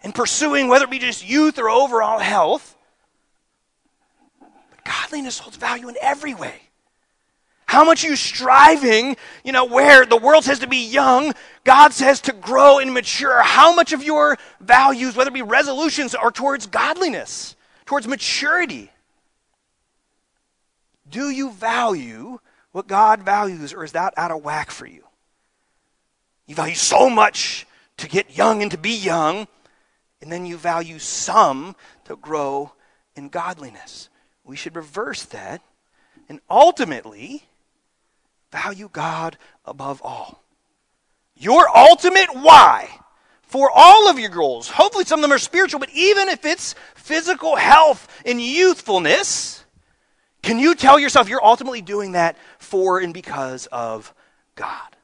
in 0.03 0.13
pursuing, 0.13 0.69
whether 0.69 0.85
it 0.85 0.91
be 0.91 0.99
just 0.99 1.29
youth 1.29 1.59
or 1.59 1.69
overall 1.69 2.19
health. 2.19 2.77
But 4.41 4.85
godliness 4.85 5.39
holds 5.39 5.57
value 5.57 5.89
in 5.89 5.97
every 6.01 6.35
way. 6.35 6.55
How 7.67 7.85
much 7.85 8.05
are 8.05 8.09
you 8.09 8.17
striving, 8.17 9.17
you 9.45 9.53
know, 9.53 9.65
where 9.65 10.05
the 10.05 10.17
world 10.17 10.43
says 10.43 10.59
to 10.59 10.67
be 10.67 10.89
young, 10.89 11.33
God 11.63 11.93
says 11.93 12.21
to 12.23 12.33
grow 12.33 12.81
and 12.81 12.93
mature? 12.93 13.41
How 13.43 13.73
much 13.73 13.93
of 13.93 14.03
your 14.03 14.39
values, 14.61 15.15
whether 15.15 15.29
it 15.29 15.35
be 15.35 15.43
resolutions, 15.43 16.17
are 16.17 16.33
towards 16.33 16.67
godliness, 16.67 17.55
towards 17.87 18.09
maturity? 18.09 18.91
Do 21.11 21.31
you 21.31 21.51
value 21.51 22.39
what 22.73 22.87
God 22.87 23.23
values, 23.23 23.75
or 23.75 23.85
is 23.85 23.93
that 23.93 24.15
out 24.17 24.31
of 24.31 24.43
whack 24.43 24.71
for 24.71 24.87
you? 24.87 25.05
You 26.47 26.55
value 26.55 26.75
so 26.75 27.11
much 27.11 27.67
to 27.99 28.09
get 28.09 28.37
young 28.37 28.63
and 28.63 28.71
to 28.71 28.79
be 28.79 28.95
young, 28.95 29.47
and 30.23 30.31
then 30.31 30.47
you 30.47 30.57
value 30.57 30.99
some 30.99 31.77
to 32.05 32.17
grow 32.17 32.73
in 33.17 33.29
godliness. 33.29 34.09
We 34.45 34.57
should 34.57 34.77
reverse 34.77 35.25
that 35.27 35.63
and 36.29 36.41
ultimately 36.49 37.45
value 38.53 38.89
God 38.93 39.37
above 39.65 40.01
all. 40.03 40.43
Your 41.37 41.69
ultimate 41.77 42.29
why 42.35 42.89
for 43.43 43.71
all 43.75 44.09
of 44.09 44.19
your 44.19 44.31
goals, 44.31 44.69
hopefully 44.69 45.05
some 45.05 45.19
of 45.19 45.23
them 45.23 45.33
are 45.33 45.39
spiritual, 45.39 45.81
but 45.81 45.91
even 45.91 46.29
if 46.29 46.45
it's 46.45 46.75
physical 46.95 47.57
health 47.57 48.07
and 48.25 48.41
youthfulness, 48.41 49.65
can 50.43 50.59
you 50.59 50.75
tell 50.75 50.99
yourself 50.99 51.29
you're 51.29 51.45
ultimately 51.45 51.83
doing 51.83 52.13
that 52.13 52.37
for 52.59 52.99
and 52.99 53.13
because 53.13 53.67
of 53.67 54.15
God? 54.55 54.97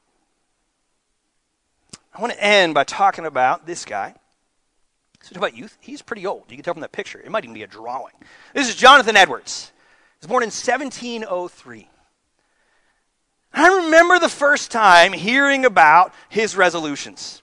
I 2.14 2.20
want 2.20 2.32
to 2.32 2.42
end 2.42 2.74
by 2.74 2.84
talking 2.84 3.26
about 3.26 3.66
this 3.66 3.84
guy. 3.84 4.14
So, 5.22 5.36
about 5.36 5.56
youth, 5.56 5.76
he's 5.80 6.02
pretty 6.02 6.24
old. 6.24 6.44
You 6.48 6.56
can 6.56 6.64
tell 6.64 6.74
from 6.74 6.82
that 6.82 6.92
picture. 6.92 7.20
It 7.20 7.30
might 7.30 7.44
even 7.44 7.54
be 7.54 7.64
a 7.64 7.66
drawing. 7.66 8.14
This 8.54 8.68
is 8.68 8.76
Jonathan 8.76 9.16
Edwards. 9.16 9.72
He 10.20 10.24
was 10.24 10.28
born 10.28 10.42
in 10.44 10.48
1703. 10.48 11.88
I 13.52 13.68
remember 13.84 14.18
the 14.18 14.28
first 14.28 14.70
time 14.70 15.12
hearing 15.12 15.64
about 15.64 16.14
his 16.28 16.56
resolutions. 16.56 17.42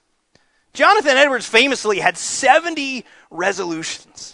Jonathan 0.72 1.16
Edwards 1.16 1.46
famously 1.46 2.00
had 2.00 2.16
70 2.16 3.04
resolutions. 3.30 4.33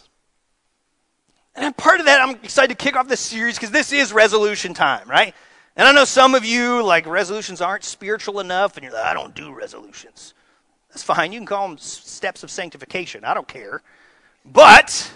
And 1.61 1.77
part 1.77 2.01
of 2.01 2.07
that, 2.07 2.23
I'm 2.23 2.37
excited 2.43 2.77
to 2.79 2.83
kick 2.83 2.97
off 2.97 3.07
this 3.07 3.21
series 3.21 3.57
because 3.57 3.71
this 3.71 3.93
is 3.93 4.15
resolution 4.15 4.73
time, 4.73 5.07
right? 5.07 5.35
And 5.77 5.87
I 5.87 5.93
know 5.93 6.07
some 6.07 6.35
of 6.35 6.43
you, 6.43 6.83
like, 6.83 7.07
resolutions 7.07 7.61
aren't 7.61 7.85
spiritual 7.85 8.41
enough, 8.41 8.79
and 8.79 8.85
you're 8.85 8.95
like, 8.95 9.05
I 9.05 9.13
don't 9.13 9.35
do 9.35 9.53
resolutions. 9.53 10.33
That's 10.89 11.03
fine. 11.03 11.33
You 11.33 11.39
can 11.39 11.47
call 11.47 11.69
them 11.69 11.77
steps 11.77 12.43
of 12.43 12.51
sanctification. 12.51 13.27
I 13.27 13.35
don't 13.35 13.47
care. 13.47 13.83
But, 14.43 15.13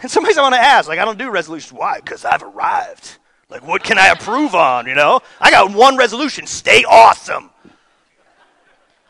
and 0.00 0.10
somebody's 0.10 0.38
I 0.38 0.42
want 0.42 0.54
to 0.54 0.60
ask, 0.60 0.88
like, 0.88 0.98
I 0.98 1.04
don't 1.04 1.18
do 1.18 1.30
resolutions. 1.30 1.74
Why? 1.74 2.00
Because 2.00 2.24
I've 2.24 2.42
arrived. 2.42 3.18
Like, 3.50 3.66
what 3.66 3.84
can 3.84 3.98
I 3.98 4.08
approve 4.08 4.54
on, 4.54 4.86
you 4.86 4.94
know? 4.94 5.20
I 5.42 5.50
got 5.50 5.74
one 5.74 5.98
resolution 5.98 6.46
stay 6.46 6.84
awesome. 6.84 7.50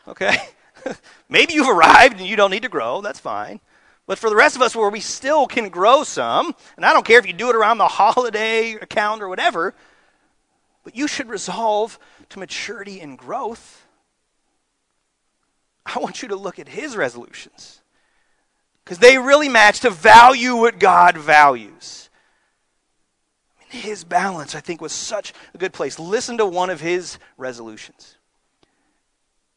Okay? 0.05 0.35
Maybe 1.29 1.53
you've 1.53 1.69
arrived 1.69 2.19
and 2.19 2.27
you 2.27 2.35
don't 2.35 2.51
need 2.51 2.63
to 2.63 2.69
grow. 2.69 2.99
That's 2.99 3.21
fine. 3.21 3.61
But 4.07 4.17
for 4.17 4.29
the 4.29 4.37
rest 4.37 4.55
of 4.55 4.61
us, 4.61 4.75
where 4.75 4.89
we 4.89 5.01
still 5.01 5.45
can 5.45 5.67
grow 5.67 6.03
some, 6.03 6.55
and 6.77 6.85
I 6.85 6.93
don't 6.93 7.05
care 7.05 7.19
if 7.19 7.27
you 7.27 7.33
do 7.33 7.49
it 7.49 7.55
around 7.55 7.77
the 7.77 7.87
holiday 7.89 8.73
account 8.73 9.21
or 9.21 9.27
whatever, 9.27 9.75
but 10.83 10.95
you 10.95 11.07
should 11.07 11.29
resolve 11.29 11.99
to 12.29 12.39
maturity 12.39 13.01
and 13.01 13.17
growth. 13.17 13.85
I 15.85 15.99
want 15.99 16.21
you 16.21 16.29
to 16.29 16.37
look 16.37 16.57
at 16.57 16.69
his 16.69 16.95
resolutions 16.95 17.81
because 18.83 18.99
they 18.99 19.17
really 19.17 19.49
match 19.49 19.81
to 19.81 19.89
value 19.89 20.55
what 20.55 20.79
God 20.79 21.17
values. 21.17 22.09
I 23.59 23.73
mean, 23.73 23.83
his 23.83 24.05
balance, 24.05 24.55
I 24.55 24.61
think, 24.61 24.79
was 24.79 24.93
such 24.93 25.33
a 25.53 25.57
good 25.57 25.73
place. 25.73 25.99
Listen 25.99 26.37
to 26.37 26.45
one 26.45 26.69
of 26.69 26.79
his 26.79 27.19
resolutions. 27.37 28.15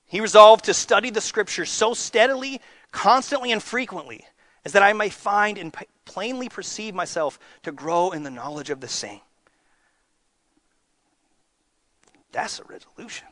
He 0.07 0.21
resolved 0.21 0.65
to 0.65 0.75
study 0.75 1.11
the 1.11 1.21
scriptures 1.21 1.71
so 1.71 1.95
steadily, 1.95 2.61
constantly, 2.91 3.53
and 3.53 3.63
frequently 3.63 4.25
is 4.65 4.73
that 4.73 4.83
I 4.83 4.93
may 4.93 5.09
find 5.09 5.59
and 5.59 5.75
plainly 6.05 6.49
perceive 6.49 6.95
myself 6.95 7.39
to 7.63 7.73
grow 7.73 8.11
in 8.11 8.23
the 8.23 8.31
knowledge 8.31 8.71
of 8.71 8.81
the 8.81 8.89
same. 8.89 9.21
That's 12.33 12.61
a 12.61 12.65
resolution. 12.65 13.27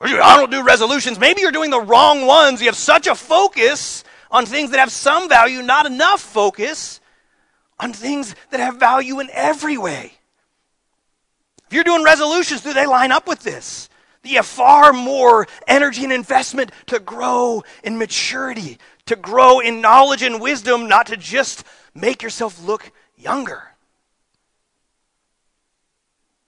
I 0.00 0.36
don't 0.36 0.50
do 0.50 0.62
resolutions. 0.62 1.18
Maybe 1.18 1.40
you're 1.40 1.52
doing 1.52 1.70
the 1.70 1.80
wrong 1.80 2.26
ones. 2.26 2.60
You 2.60 2.66
have 2.66 2.76
such 2.76 3.06
a 3.06 3.14
focus 3.14 4.04
on 4.30 4.44
things 4.44 4.70
that 4.70 4.80
have 4.80 4.92
some 4.92 5.28
value, 5.28 5.62
not 5.62 5.86
enough 5.86 6.20
focus 6.20 7.00
on 7.78 7.92
things 7.92 8.34
that 8.50 8.60
have 8.60 8.76
value 8.76 9.20
in 9.20 9.30
every 9.32 9.78
way. 9.78 10.12
If 11.66 11.72
you're 11.72 11.84
doing 11.84 12.04
resolutions, 12.04 12.60
do 12.60 12.72
they 12.74 12.86
line 12.86 13.10
up 13.10 13.26
with 13.26 13.40
this? 13.40 13.88
You 14.22 14.36
have 14.36 14.46
far 14.46 14.92
more 14.92 15.46
energy 15.68 16.02
and 16.02 16.12
investment 16.12 16.72
to 16.86 16.98
grow 16.98 17.62
in 17.84 17.96
maturity, 17.96 18.78
to 19.06 19.16
grow 19.16 19.60
in 19.60 19.80
knowledge 19.80 20.22
and 20.22 20.40
wisdom, 20.40 20.88
not 20.88 21.06
to 21.06 21.16
just 21.16 21.64
make 21.94 22.22
yourself 22.22 22.62
look 22.64 22.92
younger? 23.16 23.62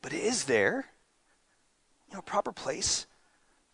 But 0.03 0.13
is 0.13 0.45
there 0.45 0.87
you 2.09 2.15
know, 2.15 2.21
a 2.21 2.23
proper 2.23 2.53
place 2.53 3.07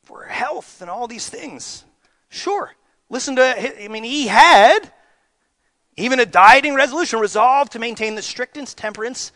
for 0.03 0.25
health 0.25 0.81
and 0.81 0.90
all 0.90 1.07
these 1.07 1.29
things? 1.29 1.85
Sure. 2.29 2.75
Listen 3.11 3.37
to, 3.37 3.85
I 3.85 3.88
mean, 3.88 4.05
he 4.05 4.27
had 4.27 4.92
even 5.97 6.18
a 6.20 6.27
dieting 6.27 6.75
resolution 6.75 7.20
resolved 7.20 7.73
to 7.73 7.79
maintain 7.79 8.14
the 8.14 8.23
strictest 8.23 8.77
temperance 8.77 9.33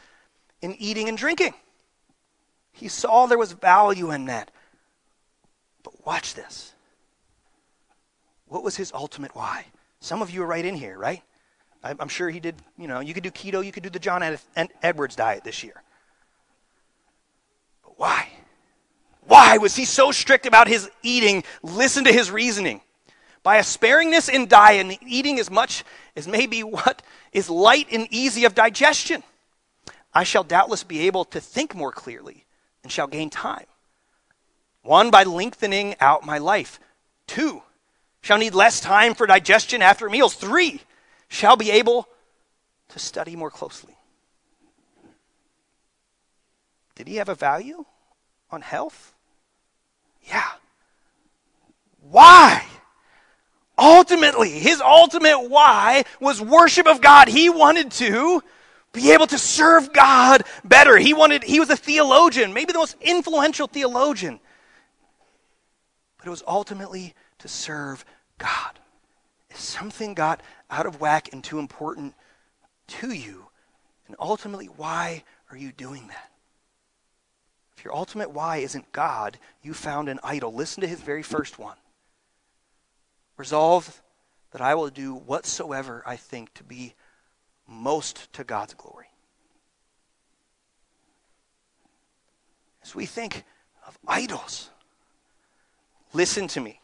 in 0.60 0.74
eating 0.74 1.08
and 1.08 1.16
drinking. 1.16 1.54
He 2.72 2.88
saw 2.88 3.26
there 3.26 3.38
was 3.38 3.52
value 3.52 4.10
in 4.10 4.26
that. 4.26 4.50
But 5.82 6.04
watch 6.04 6.34
this. 6.34 6.72
What 8.48 8.62
was 8.62 8.76
his 8.76 8.92
ultimate 8.92 9.34
why? 9.34 9.66
Some 10.00 10.22
of 10.22 10.30
you 10.30 10.42
are 10.42 10.46
right 10.46 10.64
in 10.64 10.74
here, 10.74 10.98
right? 10.98 11.22
I'm 11.82 12.08
sure 12.08 12.28
he 12.28 12.40
did, 12.40 12.56
you 12.76 12.88
know, 12.88 13.00
you 13.00 13.14
could 13.14 13.22
do 13.22 13.30
keto, 13.30 13.64
you 13.64 13.72
could 13.72 13.82
do 13.82 13.90
the 13.90 13.98
John 13.98 14.38
Edwards 14.82 15.16
diet 15.16 15.44
this 15.44 15.62
year. 15.62 15.82
But 17.84 17.98
why? 17.98 18.28
Why 19.26 19.58
was 19.58 19.76
he 19.76 19.84
so 19.84 20.10
strict 20.10 20.46
about 20.46 20.66
his 20.66 20.90
eating? 21.02 21.44
Listen 21.62 22.04
to 22.04 22.12
his 22.12 22.30
reasoning. 22.30 22.80
By 23.42 23.56
a 23.56 23.62
sparingness 23.62 24.28
in 24.28 24.48
diet 24.48 24.86
and 24.86 24.98
eating 25.06 25.38
as 25.38 25.50
much 25.50 25.84
as 26.16 26.26
maybe 26.26 26.62
what 26.62 27.02
is 27.32 27.48
light 27.48 27.86
and 27.92 28.08
easy 28.10 28.44
of 28.44 28.54
digestion, 28.54 29.22
I 30.12 30.24
shall 30.24 30.44
doubtless 30.44 30.82
be 30.82 31.06
able 31.06 31.24
to 31.26 31.40
think 31.40 31.74
more 31.74 31.92
clearly 31.92 32.44
and 32.82 32.90
shall 32.90 33.06
gain 33.06 33.30
time. 33.30 33.66
One, 34.82 35.10
by 35.10 35.22
lengthening 35.22 35.94
out 36.00 36.26
my 36.26 36.38
life. 36.38 36.80
Two, 37.26 37.62
shall 38.28 38.36
need 38.36 38.54
less 38.54 38.78
time 38.78 39.14
for 39.14 39.26
digestion 39.26 39.80
after 39.80 40.06
meals. 40.10 40.34
Three, 40.34 40.82
shall 41.28 41.56
be 41.56 41.70
able 41.70 42.06
to 42.90 42.98
study 42.98 43.34
more 43.34 43.50
closely. 43.50 43.96
Did 46.94 47.08
he 47.08 47.16
have 47.16 47.30
a 47.30 47.34
value 47.34 47.86
on 48.50 48.60
health? 48.60 49.14
Yeah. 50.24 50.44
Why? 52.02 52.66
Ultimately, 53.78 54.50
his 54.50 54.82
ultimate 54.82 55.48
why 55.48 56.04
was 56.20 56.38
worship 56.38 56.86
of 56.86 57.00
God. 57.00 57.28
He 57.28 57.48
wanted 57.48 57.92
to 57.92 58.42
be 58.92 59.12
able 59.12 59.28
to 59.28 59.38
serve 59.38 59.90
God 59.94 60.42
better. 60.62 60.98
He 60.98 61.14
wanted, 61.14 61.44
he 61.44 61.60
was 61.60 61.70
a 61.70 61.76
theologian, 61.76 62.52
maybe 62.52 62.74
the 62.74 62.78
most 62.78 62.96
influential 63.00 63.68
theologian. 63.68 64.38
But 66.18 66.26
it 66.26 66.30
was 66.30 66.42
ultimately 66.46 67.14
to 67.38 67.48
serve 67.48 68.04
God. 68.38 68.78
If 69.50 69.58
something 69.58 70.14
got 70.14 70.42
out 70.70 70.86
of 70.86 71.00
whack 71.00 71.32
and 71.32 71.42
too 71.42 71.58
important 71.58 72.14
to 72.88 73.12
you, 73.12 73.46
and 74.06 74.16
ultimately, 74.18 74.66
why 74.66 75.24
are 75.50 75.56
you 75.56 75.72
doing 75.72 76.08
that? 76.08 76.30
If 77.76 77.84
your 77.84 77.94
ultimate 77.94 78.30
why 78.30 78.56
isn't 78.56 78.90
God, 78.92 79.38
you 79.62 79.72
found 79.74 80.08
an 80.08 80.18
idol. 80.24 80.52
Listen 80.52 80.80
to 80.80 80.88
his 80.88 81.00
very 81.00 81.22
first 81.22 81.58
one. 81.58 81.76
Resolve 83.36 84.02
that 84.50 84.60
I 84.60 84.74
will 84.74 84.88
do 84.88 85.14
whatsoever 85.14 86.02
I 86.04 86.16
think 86.16 86.52
to 86.54 86.64
be 86.64 86.94
most 87.68 88.32
to 88.32 88.44
God's 88.44 88.74
glory. 88.74 89.06
As 92.82 92.94
we 92.94 93.06
think 93.06 93.44
of 93.86 93.98
idols, 94.08 94.70
listen 96.12 96.48
to 96.48 96.60
me. 96.60 96.77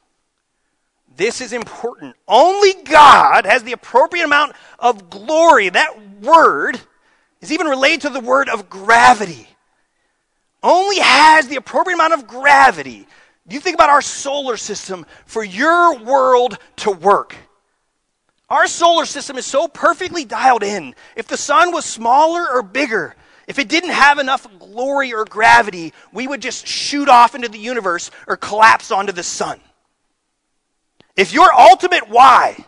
This 1.17 1.41
is 1.41 1.53
important. 1.53 2.17
Only 2.27 2.73
God 2.85 3.47
has 3.47 3.63
the 3.63 3.73
appropriate 3.73 4.25
amount 4.25 4.53
of 4.79 5.11
glory. 5.11 5.69
That 5.69 6.21
word 6.21 6.81
is 7.41 7.53
even 7.53 7.67
related 7.67 8.03
to 8.03 8.11
the 8.11 8.21
word 8.21 8.49
of 8.49 8.69
gravity. 8.69 9.49
Only 10.63 10.99
has 10.99 11.47
the 11.47 11.57
appropriate 11.57 11.97
amount 11.97 12.15
of 12.15 12.27
gravity 12.27 13.07
you 13.49 13.61
think 13.61 13.75
about 13.75 13.91
our 13.91 14.01
solar 14.01 14.57
system 14.57 15.05
for 15.27 15.45
your 15.45 15.99
world 15.99 16.59
to 16.77 16.91
work. 16.91 17.37
Our 18.49 18.67
solar 18.67 19.05
system 19.05 19.37
is 19.37 19.45
so 19.45 19.69
perfectly 19.69 20.25
dialed 20.25 20.63
in. 20.63 20.95
If 21.17 21.27
the 21.27 21.37
sun 21.37 21.73
was 21.73 21.85
smaller 21.85 22.47
or 22.51 22.63
bigger, 22.63 23.15
if 23.47 23.59
it 23.59 23.69
didn't 23.69 23.91
have 23.91 24.19
enough 24.19 24.47
glory 24.59 25.13
or 25.13 25.25
gravity, 25.25 25.93
we 26.13 26.27
would 26.27 26.41
just 26.41 26.67
shoot 26.67 27.09
off 27.09 27.35
into 27.35 27.49
the 27.49 27.59
universe 27.59 28.11
or 28.27 28.37
collapse 28.37 28.91
onto 28.91 29.13
the 29.13 29.23
sun. 29.23 29.61
If 31.17 31.33
your 31.33 31.53
ultimate 31.53 32.09
why, 32.09 32.65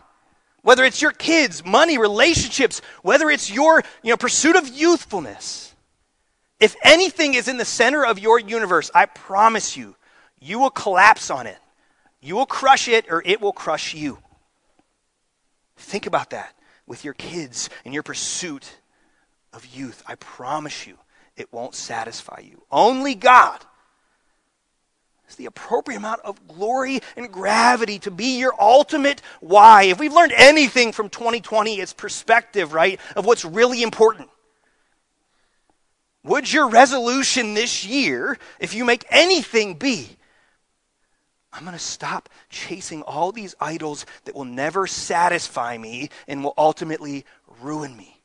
whether 0.61 0.83
it's 0.83 1.01
your 1.01 1.11
kids, 1.11 1.65
money, 1.65 1.97
relationships, 1.97 2.81
whether 3.01 3.29
it's 3.29 3.51
your 3.51 3.83
you 4.03 4.11
know, 4.11 4.17
pursuit 4.17 4.55
of 4.55 4.67
youthfulness, 4.69 5.73
if 6.59 6.75
anything 6.83 7.35
is 7.35 7.47
in 7.47 7.57
the 7.57 7.65
center 7.65 8.05
of 8.05 8.19
your 8.19 8.39
universe, 8.39 8.89
I 8.95 9.05
promise 9.05 9.77
you, 9.77 9.95
you 10.39 10.59
will 10.59 10.69
collapse 10.69 11.29
on 11.29 11.47
it. 11.47 11.57
You 12.21 12.35
will 12.35 12.45
crush 12.45 12.87
it 12.87 13.05
or 13.09 13.21
it 13.25 13.41
will 13.41 13.53
crush 13.53 13.93
you. 13.93 14.17
Think 15.77 16.07
about 16.07 16.31
that 16.31 16.55
with 16.87 17.05
your 17.05 17.13
kids 17.13 17.69
and 17.85 17.93
your 17.93 18.03
pursuit 18.03 18.77
of 19.53 19.65
youth. 19.67 20.01
I 20.07 20.15
promise 20.15 20.87
you, 20.87 20.97
it 21.35 21.53
won't 21.53 21.75
satisfy 21.75 22.41
you. 22.43 22.63
Only 22.71 23.13
God 23.13 23.63
is 25.27 25.35
the 25.35 25.45
appropriate 25.45 25.97
amount 25.97 26.21
of 26.21 26.47
glory 26.47 27.01
and 27.15 27.31
gravity 27.31 27.99
to 27.99 28.11
be 28.11 28.37
your 28.39 28.53
ultimate 28.59 29.21
why. 29.39 29.83
If 29.83 29.99
we've 29.99 30.13
learned 30.13 30.33
anything 30.35 30.91
from 30.91 31.09
2020, 31.09 31.79
it's 31.79 31.93
perspective, 31.93 32.73
right, 32.73 32.99
of 33.15 33.25
what's 33.25 33.45
really 33.45 33.83
important. 33.83 34.29
Would 36.23 36.51
your 36.51 36.69
resolution 36.69 37.53
this 37.53 37.85
year, 37.85 38.37
if 38.59 38.73
you 38.73 38.83
make 38.83 39.05
anything, 39.09 39.75
be 39.75 40.17
I'm 41.57 41.63
going 41.63 41.73
to 41.73 41.83
stop 41.83 42.29
chasing 42.49 43.01
all 43.01 43.31
these 43.31 43.55
idols 43.59 44.05
that 44.25 44.35
will 44.35 44.45
never 44.45 44.85
satisfy 44.85 45.75
me 45.75 46.09
and 46.27 46.43
will 46.43 46.53
ultimately 46.55 47.25
ruin 47.61 47.97
me. 47.97 48.21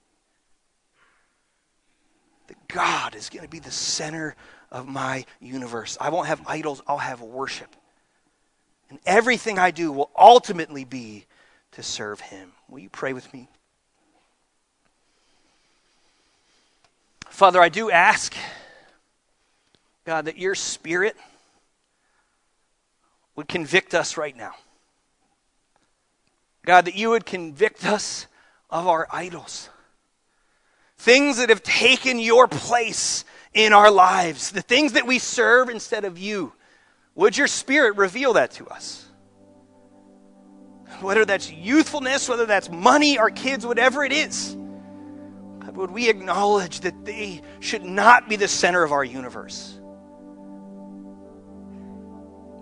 That 2.49 2.69
God 2.69 3.15
is 3.15 3.31
going 3.31 3.43
to 3.43 3.49
be 3.49 3.59
the 3.59 3.71
center 3.71 4.37
of 4.73 4.89
my 4.89 5.25
universe. 5.39 5.97
I 6.01 6.09
won't 6.09 6.27
have 6.27 6.41
idols, 6.47 6.83
I'll 6.89 6.99
have 6.99 7.21
worship. 7.21 7.69
And 8.91 8.99
everything 9.07 9.59
I 9.59 9.71
do 9.71 9.93
will 9.93 10.11
ultimately 10.19 10.85
be 10.85 11.27
to 11.73 11.83
serve 11.83 12.21
Him. 12.21 12.53
Will 12.69 12.81
you 12.81 12.89
pray 12.89 13.13
with 13.13 13.33
me? 13.33 13.49
Father, 17.29 17.61
I 17.61 17.69
do 17.69 17.91
ask, 17.91 18.35
God, 20.05 20.25
that 20.25 20.39
your 20.39 20.55
Spirit 20.55 21.17
would 23.37 23.49
convict 23.49 23.95
us 23.95 24.17
right 24.17 24.37
now. 24.37 24.55
God, 26.65 26.87
that 26.87 26.95
you 26.95 27.11
would 27.11 27.27
convict 27.27 27.85
us 27.87 28.27
of 28.71 28.87
our 28.87 29.07
idols. 29.11 29.69
Things 30.99 31.39
that 31.39 31.49
have 31.49 31.63
taken 31.63 32.19
your 32.19 32.47
place 32.47 33.25
in 33.55 33.73
our 33.73 33.91
lives, 33.91 34.51
the 34.51 34.63
things 34.63 34.93
that 34.93 35.07
we 35.07 35.19
serve 35.19 35.69
instead 35.69 36.05
of 36.05 36.19
you. 36.19 36.53
Would 37.15 37.37
your 37.37 37.47
spirit 37.47 37.97
reveal 37.97 38.35
that 38.35 38.53
to 38.53 38.67
us? 38.69 39.07
Whether 41.01 41.25
that's 41.25 41.51
youthfulness, 41.51 42.29
whether 42.29 42.47
that's 42.47 42.71
money, 42.71 43.19
our 43.19 43.31
kids, 43.31 43.67
whatever 43.67 44.05
it 44.05 44.13
is. 44.13 44.57
God, 45.61 45.77
would 45.77 45.91
we 45.91 46.09
acknowledge 46.09 46.81
that 46.81 47.05
they 47.05 47.43
should 47.61 47.85
not 47.85 48.29
be 48.29 48.37
the 48.37 48.49
center 48.49 48.83
of 48.83 48.93
our 48.93 49.05
universe? 49.05 49.79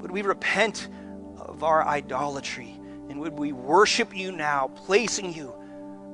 Would 0.00 0.10
we 0.10 0.22
repent 0.22 0.88
of 1.38 1.62
our 1.62 1.86
idolatry? 1.86 2.80
And 3.08 3.20
would 3.20 3.38
we 3.38 3.52
worship 3.52 4.16
you 4.16 4.32
now, 4.32 4.68
placing 4.68 5.34
you 5.34 5.52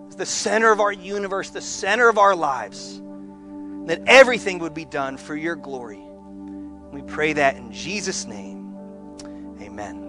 as 0.09 0.17
the 0.17 0.27
center 0.27 0.73
of 0.73 0.81
our 0.81 0.93
universe, 0.93 1.51
the 1.51 1.61
center 1.61 2.09
of 2.09 2.19
our 2.19 2.35
lives? 2.35 3.01
That 3.87 4.03
everything 4.07 4.59
would 4.61 4.75
be 4.75 4.85
done 4.85 5.17
for 5.17 5.37
your 5.37 5.57
glory. 5.57 6.03
We 6.93 7.03
pray 7.03 7.35
that 7.35 7.57
in 7.57 7.73
Jesus' 7.73 8.27
name. 8.27 8.77
Amen. 9.61 10.06